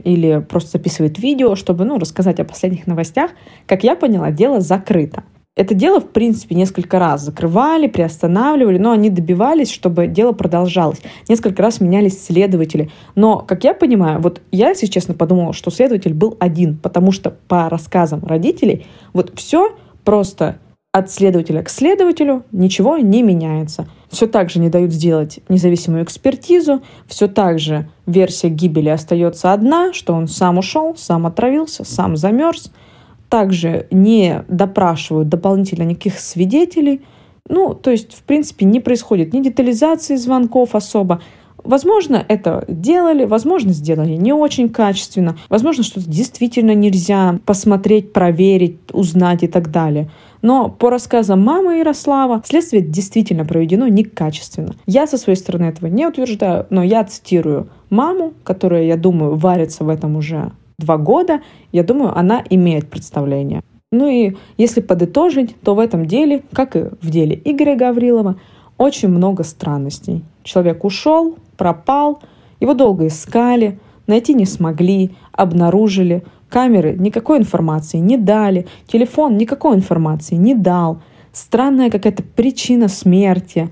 или 0.03 0.39
просто 0.47 0.77
записывает 0.77 1.19
видео, 1.19 1.55
чтобы 1.55 1.83
ну, 1.85 1.97
рассказать 1.97 2.39
о 2.39 2.45
последних 2.45 2.87
новостях. 2.87 3.31
Как 3.65 3.83
я 3.83 3.95
поняла, 3.95 4.31
дело 4.31 4.61
закрыто. 4.61 5.23
Это 5.57 5.73
дело, 5.73 5.99
в 5.99 6.09
принципе, 6.09 6.53
несколько 6.53 6.99
раз 6.99 7.23
закрывали, 7.23 7.87
приостанавливали, 7.87 8.77
но 8.77 8.91
они 8.91 9.09
добивались, 9.09 9.71
чтобы 9.71 10.05
дело 10.05 10.31
продолжалось. 10.31 11.01
Несколько 11.27 11.63
раз 11.63 11.81
менялись 11.81 12.23
следователи. 12.23 12.91
Но, 13.15 13.39
как 13.39 13.63
я 13.63 13.73
понимаю, 13.73 14.21
вот 14.21 14.39
я, 14.51 14.69
если 14.69 14.85
честно, 14.85 15.15
подумала, 15.15 15.53
что 15.53 15.71
следователь 15.71 16.13
был 16.13 16.37
один, 16.39 16.77
потому 16.77 17.11
что 17.11 17.31
по 17.47 17.69
рассказам 17.69 18.23
родителей 18.23 18.85
вот 19.13 19.33
все 19.35 19.75
просто 20.03 20.59
от 20.91 21.09
следователя 21.11 21.63
к 21.63 21.69
следователю 21.69 22.43
ничего 22.51 22.97
не 22.97 23.23
меняется. 23.23 23.87
Все 24.11 24.27
так 24.27 24.51
же 24.51 24.59
не 24.59 24.69
дают 24.69 24.93
сделать 24.93 25.39
независимую 25.49 26.03
экспертизу, 26.03 26.83
все 27.07 27.27
так 27.27 27.57
же 27.57 27.89
версия 28.05 28.49
гибели 28.49 28.89
остается 28.89 29.53
одна, 29.53 29.91
что 29.91 30.13
он 30.13 30.27
сам 30.27 30.59
ушел, 30.59 30.95
сам 30.95 31.25
отравился, 31.25 31.83
сам 31.83 32.15
замерз– 32.15 32.71
также 33.29 33.87
не 33.91 34.43
допрашивают 34.47 35.29
дополнительно 35.29 35.83
никаких 35.83 36.19
свидетелей. 36.19 37.01
Ну, 37.49 37.73
то 37.73 37.91
есть, 37.91 38.13
в 38.13 38.23
принципе, 38.23 38.65
не 38.65 38.79
происходит 38.79 39.33
ни 39.33 39.41
детализации 39.41 40.15
звонков 40.15 40.75
особо. 40.75 41.21
Возможно, 41.63 42.23
это 42.27 42.63
делали, 42.67 43.25
возможно, 43.25 43.73
сделали 43.73 44.15
не 44.15 44.31
очень 44.31 44.69
качественно, 44.69 45.37
возможно, 45.49 45.83
что-то 45.83 46.09
действительно 46.09 46.73
нельзя 46.73 47.39
посмотреть, 47.45 48.13
проверить, 48.13 48.77
узнать 48.93 49.43
и 49.43 49.47
так 49.47 49.69
далее. 49.71 50.09
Но 50.41 50.69
по 50.69 50.89
рассказам 50.89 51.43
мамы 51.43 51.79
Ярослава, 51.79 52.41
следствие 52.45 52.81
действительно 52.81 53.43
проведено 53.43 53.87
некачественно. 53.87 54.75
Я 54.85 55.07
со 55.07 55.17
своей 55.17 55.37
стороны 55.37 55.65
этого 55.65 55.87
не 55.87 56.05
утверждаю, 56.05 56.67
но 56.69 56.83
я 56.83 57.03
цитирую 57.03 57.67
маму, 57.89 58.33
которая, 58.43 58.83
я 58.83 58.95
думаю, 58.95 59.35
варится 59.35 59.83
в 59.83 59.89
этом 59.89 60.15
уже 60.15 60.51
два 60.79 60.97
года, 60.97 61.41
я 61.71 61.83
думаю, 61.83 62.17
она 62.17 62.43
имеет 62.49 62.89
представление. 62.89 63.61
Ну 63.91 64.07
и 64.07 64.35
если 64.57 64.81
подытожить, 64.81 65.55
то 65.61 65.73
в 65.73 65.79
этом 65.79 66.05
деле, 66.05 66.43
как 66.51 66.75
и 66.75 66.85
в 67.01 67.09
деле 67.09 67.39
Игоря 67.43 67.75
Гаврилова, 67.75 68.39
очень 68.77 69.09
много 69.09 69.43
странностей. 69.43 70.23
Человек 70.43 70.83
ушел, 70.83 71.37
пропал, 71.57 72.21
его 72.59 72.73
долго 72.73 73.07
искали, 73.07 73.79
найти 74.05 74.33
не 74.33 74.45
смогли, 74.45 75.11
обнаружили, 75.31 76.23
камеры 76.49 76.95
никакой 76.97 77.39
информации 77.39 77.97
не 77.97 78.17
дали, 78.17 78.67
телефон 78.87 79.37
никакой 79.37 79.77
информации 79.77 80.35
не 80.35 80.53
дал, 80.53 81.01
странная 81.31 81.89
какая-то 81.89 82.21
причина 82.21 82.87
смерти. 82.87 83.69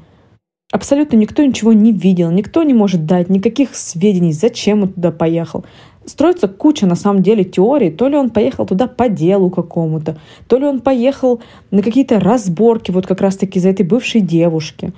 Абсолютно 0.71 1.17
никто 1.17 1.45
ничего 1.45 1.71
не 1.71 1.91
видел, 1.91 2.31
никто 2.31 2.63
не 2.63 2.73
может 2.73 3.05
дать 3.05 3.29
никаких 3.29 3.75
сведений, 3.75 4.33
зачем 4.33 4.81
он 4.81 4.93
туда 4.93 5.11
поехал 5.11 5.65
строится 6.05 6.47
куча 6.47 6.85
на 6.85 6.95
самом 6.95 7.23
деле 7.23 7.43
теорий. 7.43 7.91
То 7.91 8.07
ли 8.07 8.15
он 8.15 8.29
поехал 8.29 8.65
туда 8.65 8.87
по 8.87 9.09
делу 9.09 9.49
какому-то, 9.49 10.17
то 10.47 10.57
ли 10.57 10.65
он 10.65 10.79
поехал 10.79 11.41
на 11.71 11.81
какие-то 11.81 12.19
разборки 12.19 12.91
вот 12.91 13.07
как 13.07 13.21
раз-таки 13.21 13.59
за 13.59 13.69
этой 13.69 13.85
бывшей 13.85 14.21
девушки, 14.21 14.93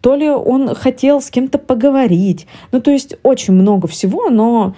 то 0.00 0.14
ли 0.14 0.28
он 0.28 0.74
хотел 0.74 1.20
с 1.20 1.30
кем-то 1.30 1.58
поговорить. 1.58 2.46
Ну, 2.72 2.80
то 2.80 2.90
есть 2.90 3.16
очень 3.22 3.54
много 3.54 3.86
всего, 3.88 4.30
но 4.30 4.74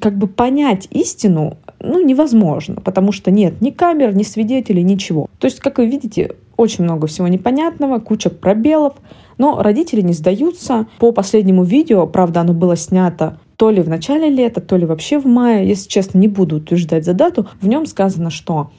как 0.00 0.16
бы 0.16 0.26
понять 0.26 0.88
истину 0.90 1.56
ну, 1.78 2.04
невозможно, 2.04 2.80
потому 2.80 3.12
что 3.12 3.30
нет 3.30 3.60
ни 3.60 3.70
камер, 3.70 4.14
ни 4.14 4.22
свидетелей, 4.22 4.82
ничего. 4.82 5.28
То 5.38 5.46
есть, 5.46 5.60
как 5.60 5.78
вы 5.78 5.86
видите, 5.86 6.32
очень 6.56 6.84
много 6.84 7.06
всего 7.06 7.28
непонятного, 7.28 7.98
куча 7.98 8.30
пробелов, 8.30 8.94
но 9.38 9.62
родители 9.62 10.00
не 10.00 10.12
сдаются. 10.12 10.86
По 10.98 11.12
последнему 11.12 11.64
видео, 11.64 12.06
правда, 12.06 12.40
оно 12.40 12.54
было 12.54 12.76
снято 12.76 13.38
то 13.56 13.70
ли 13.70 13.80
в 13.82 13.88
начале 13.88 14.28
лета, 14.28 14.60
то 14.60 14.76
ли 14.76 14.86
вообще 14.86 15.18
в 15.18 15.26
мае, 15.26 15.66
если 15.66 15.88
честно, 15.88 16.18
не 16.18 16.28
буду 16.28 16.56
утверждать 16.56 17.04
за 17.04 17.14
дату, 17.14 17.48
в 17.60 17.68
нем 17.68 17.86
сказано, 17.86 18.30
что 18.30 18.70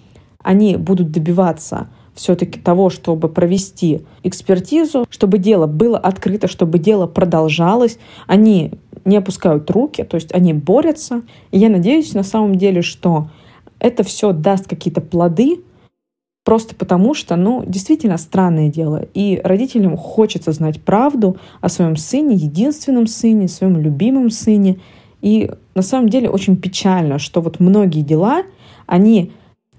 они 0.43 0.77
будут 0.77 1.11
добиваться 1.11 1.87
все-таки 2.13 2.59
того, 2.59 2.89
чтобы 2.89 3.29
провести 3.29 4.01
экспертизу, 4.23 5.05
чтобы 5.09 5.37
дело 5.37 5.67
было 5.67 5.97
открыто, 5.97 6.47
чтобы 6.47 6.79
дело 6.79 7.05
продолжалось. 7.05 7.99
Они 8.25 8.71
не 9.05 9.17
опускают 9.17 9.69
руки, 9.69 10.03
то 10.03 10.15
есть 10.15 10.33
они 10.33 10.53
борются. 10.53 11.21
И 11.51 11.59
я 11.59 11.69
надеюсь 11.69 12.13
на 12.13 12.23
самом 12.23 12.55
деле, 12.55 12.81
что 12.81 13.29
это 13.79 14.03
все 14.03 14.31
даст 14.31 14.67
какие-то 14.67 15.01
плоды, 15.01 15.61
просто 16.47 16.75
потому 16.75 17.13
что, 17.13 17.35
ну, 17.35 17.65
действительно 17.67 18.17
странное 18.17 18.69
дело. 18.69 19.05
И 19.13 19.41
родителям 19.43 19.97
хочется 19.97 20.53
знать 20.53 20.81
правду 20.81 21.35
о 21.59 21.67
своем 21.67 21.97
сыне, 21.97 22.37
единственном 22.37 23.05
сыне, 23.05 23.49
своем 23.49 23.77
любимом 23.81 24.29
сыне. 24.29 24.77
И 25.21 25.51
на 25.75 25.81
самом 25.81 26.07
деле 26.07 26.29
очень 26.29 26.55
печально, 26.55 27.19
что 27.19 27.41
вот 27.41 27.59
многие 27.59 27.99
дела, 27.99 28.43
они 28.85 29.33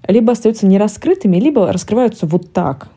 либо 0.06 0.32
остаются 0.32 0.66
нераскрытыми, 0.66 1.38
либо 1.38 1.72
раскрываются 1.72 2.26
вот 2.26 2.52
так. 2.52 2.90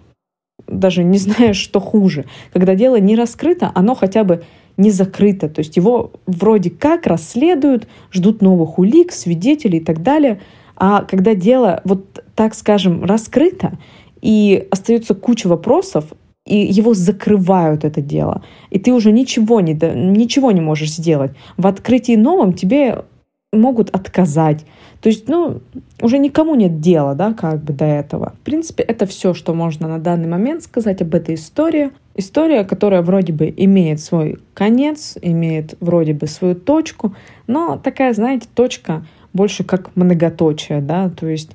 Даже 0.68 1.06
не 1.06 1.18
зная, 1.18 1.54
что 1.54 1.80
хуже. 1.80 2.26
Когда 2.52 2.76
дело 2.76 3.00
не 3.00 3.16
раскрыто, 3.16 3.72
оно 3.74 3.96
хотя 3.96 4.26
бы 4.26 4.44
не 4.76 4.92
закрыто. 4.92 5.48
То 5.48 5.60
есть 5.60 5.78
его 5.78 6.12
вроде 6.26 6.72
как 6.72 7.08
расследуют, 7.08 7.88
ждут 8.12 8.42
новых 8.42 8.80
улик, 8.80 9.14
свидетелей 9.14 9.78
и 9.78 9.82
так 9.82 10.04
далее. 10.04 10.42
А 10.84 11.04
когда 11.04 11.36
дело, 11.36 11.80
вот 11.84 12.24
так 12.34 12.56
скажем, 12.56 13.06
раскрыто, 13.06 13.78
и 14.20 14.68
остается 14.72 15.14
куча 15.14 15.46
вопросов, 15.46 16.06
и 16.44 16.58
его 16.58 16.96
закрывают 16.96 17.86
это 17.86 18.02
дело. 18.02 18.44
И 18.72 18.80
ты 18.80 18.92
уже 18.92 19.12
ничего 19.12 19.62
не, 19.62 19.74
ничего 19.74 20.52
не 20.52 20.60
можешь 20.60 20.92
сделать. 20.92 21.34
В 21.56 21.68
открытии 21.68 22.16
новом 22.16 22.54
тебе 22.54 23.06
могут 23.54 23.92
отказать. 23.92 24.66
То 25.02 25.10
есть, 25.10 25.30
ну, 25.30 25.62
уже 26.02 26.18
никому 26.18 26.56
нет 26.56 26.80
дела, 26.80 27.14
да, 27.14 27.34
как 27.34 27.64
бы 27.64 27.74
до 27.74 27.86
этого. 27.86 28.34
В 28.42 28.44
принципе, 28.44 28.82
это 28.82 29.06
все, 29.06 29.36
что 29.36 29.54
можно 29.54 29.88
на 29.88 30.00
данный 30.00 30.28
момент 30.28 30.64
сказать 30.64 31.04
об 31.04 31.14
этой 31.14 31.36
истории. 31.36 31.92
История, 32.16 32.64
которая 32.64 33.04
вроде 33.04 33.34
бы 33.34 33.54
имеет 33.56 34.00
свой 34.00 34.40
конец, 34.56 35.16
имеет 35.22 35.76
вроде 35.80 36.16
бы 36.16 36.26
свою 36.26 36.56
точку, 36.56 37.14
но 37.46 37.78
такая, 37.78 38.14
знаете, 38.14 38.48
точка 38.52 39.06
больше 39.34 39.64
как 39.64 39.96
многоточие, 39.96 40.82
да, 40.82 41.10
то 41.10 41.28
есть 41.28 41.52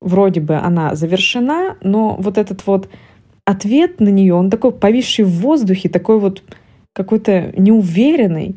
вроде 0.00 0.40
бы 0.40 0.56
она 0.56 0.94
завершена, 0.94 1.76
но 1.82 2.16
вот 2.18 2.38
этот 2.38 2.66
вот 2.66 2.88
ответ 3.44 4.00
на 4.00 4.08
нее, 4.08 4.34
он 4.34 4.50
такой 4.50 4.72
повисший 4.72 5.24
в 5.24 5.30
воздухе, 5.40 5.88
такой 5.88 6.18
вот 6.18 6.42
какой-то 6.92 7.52
неуверенный. 7.56 8.56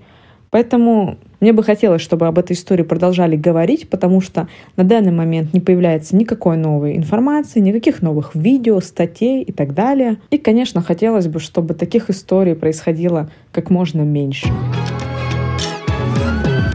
Поэтому 0.50 1.18
мне 1.39 1.54
бы 1.54 1.64
хотелось, 1.64 2.02
чтобы 2.02 2.26
об 2.28 2.39
этой 2.39 2.54
истории 2.54 2.84
продолжали 2.84 3.36
говорить, 3.36 3.88
потому 3.88 4.20
что 4.20 4.47
на 4.78 4.84
данный 4.84 5.12
момент 5.12 5.54
не 5.54 5.60
появляется 5.60 6.16
никакой 6.16 6.58
новой 6.58 6.97
информации, 6.97 7.60
никаких 7.60 8.02
новых 8.02 8.34
видео, 8.34 8.80
статей 8.82 9.43
и 9.43 9.52
так 9.52 9.74
далее. 9.76 10.18
И, 10.32 10.38
конечно, 10.38 10.82
хотелось 10.82 11.28
бы, 11.28 11.39
чтобы 11.39 11.76
таких 11.76 12.10
историй 12.10 12.56
происходило 12.56 13.30
как 13.52 13.70
можно 13.70 14.02
меньше. 14.02 14.50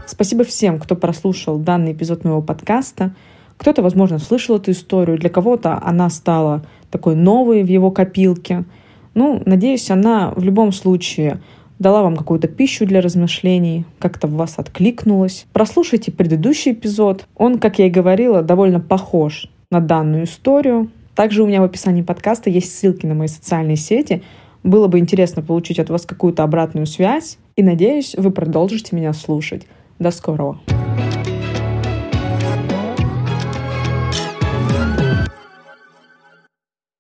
Спасибо 0.07 0.44
всем, 0.44 0.78
кто 0.78 0.96
прослушал 0.96 1.59
данный 1.59 1.92
эпизод 1.92 2.24
моего 2.24 2.42
подкаста. 2.42 3.14
Кто-то, 3.57 3.82
возможно, 3.82 4.18
слышал 4.18 4.57
эту 4.57 4.72
историю, 4.72 5.18
для 5.18 5.30
кого-то 5.30 5.80
она 5.82 6.11
стала 6.11 6.62
такой 6.90 7.14
новой 7.14 7.62
в 7.62 7.68
его 7.68 7.90
копилке. 7.90 8.64
Ну, 9.14 9.42
надеюсь, 9.46 9.90
она 9.90 10.32
в 10.36 10.44
любом 10.44 10.72
случае 10.72 11.40
дала 11.78 12.02
вам 12.02 12.16
какую-то 12.16 12.48
пищу 12.48 12.84
для 12.84 13.00
размышлений, 13.00 13.86
как-то 13.98 14.26
в 14.26 14.34
вас 14.34 14.55
откликнулась. 14.59 15.46
Прослушайте 15.52 16.12
предыдущий 16.12 16.72
эпизод. 16.72 17.26
Он, 17.34 17.59
как 17.59 17.78
я 17.78 17.86
и 17.86 17.90
говорила, 17.90 18.42
довольно 18.42 18.80
похож 18.80 19.48
на 19.70 19.80
данную 19.80 20.24
историю. 20.24 20.90
Также 21.14 21.42
у 21.42 21.46
меня 21.46 21.62
в 21.62 21.64
описании 21.64 22.02
подкаста 22.02 22.50
есть 22.50 22.76
ссылки 22.76 23.07
на 23.07 23.14
мои 23.14 23.28
социальные 23.28 23.76
сети. 23.76 24.22
Было 24.62 24.86
бы 24.86 24.98
интересно 24.98 25.42
получить 25.42 25.78
от 25.78 25.88
вас 25.88 26.05
какую-то 26.05 26.42
обратную 26.42 26.86
связь. 26.86 27.38
И 27.57 27.62
надеюсь, 27.62 28.14
вы 28.16 28.30
продолжите 28.30 28.94
меня 28.94 29.12
слушать. 29.12 29.66
До 30.05 30.11
скорого! 30.11 30.59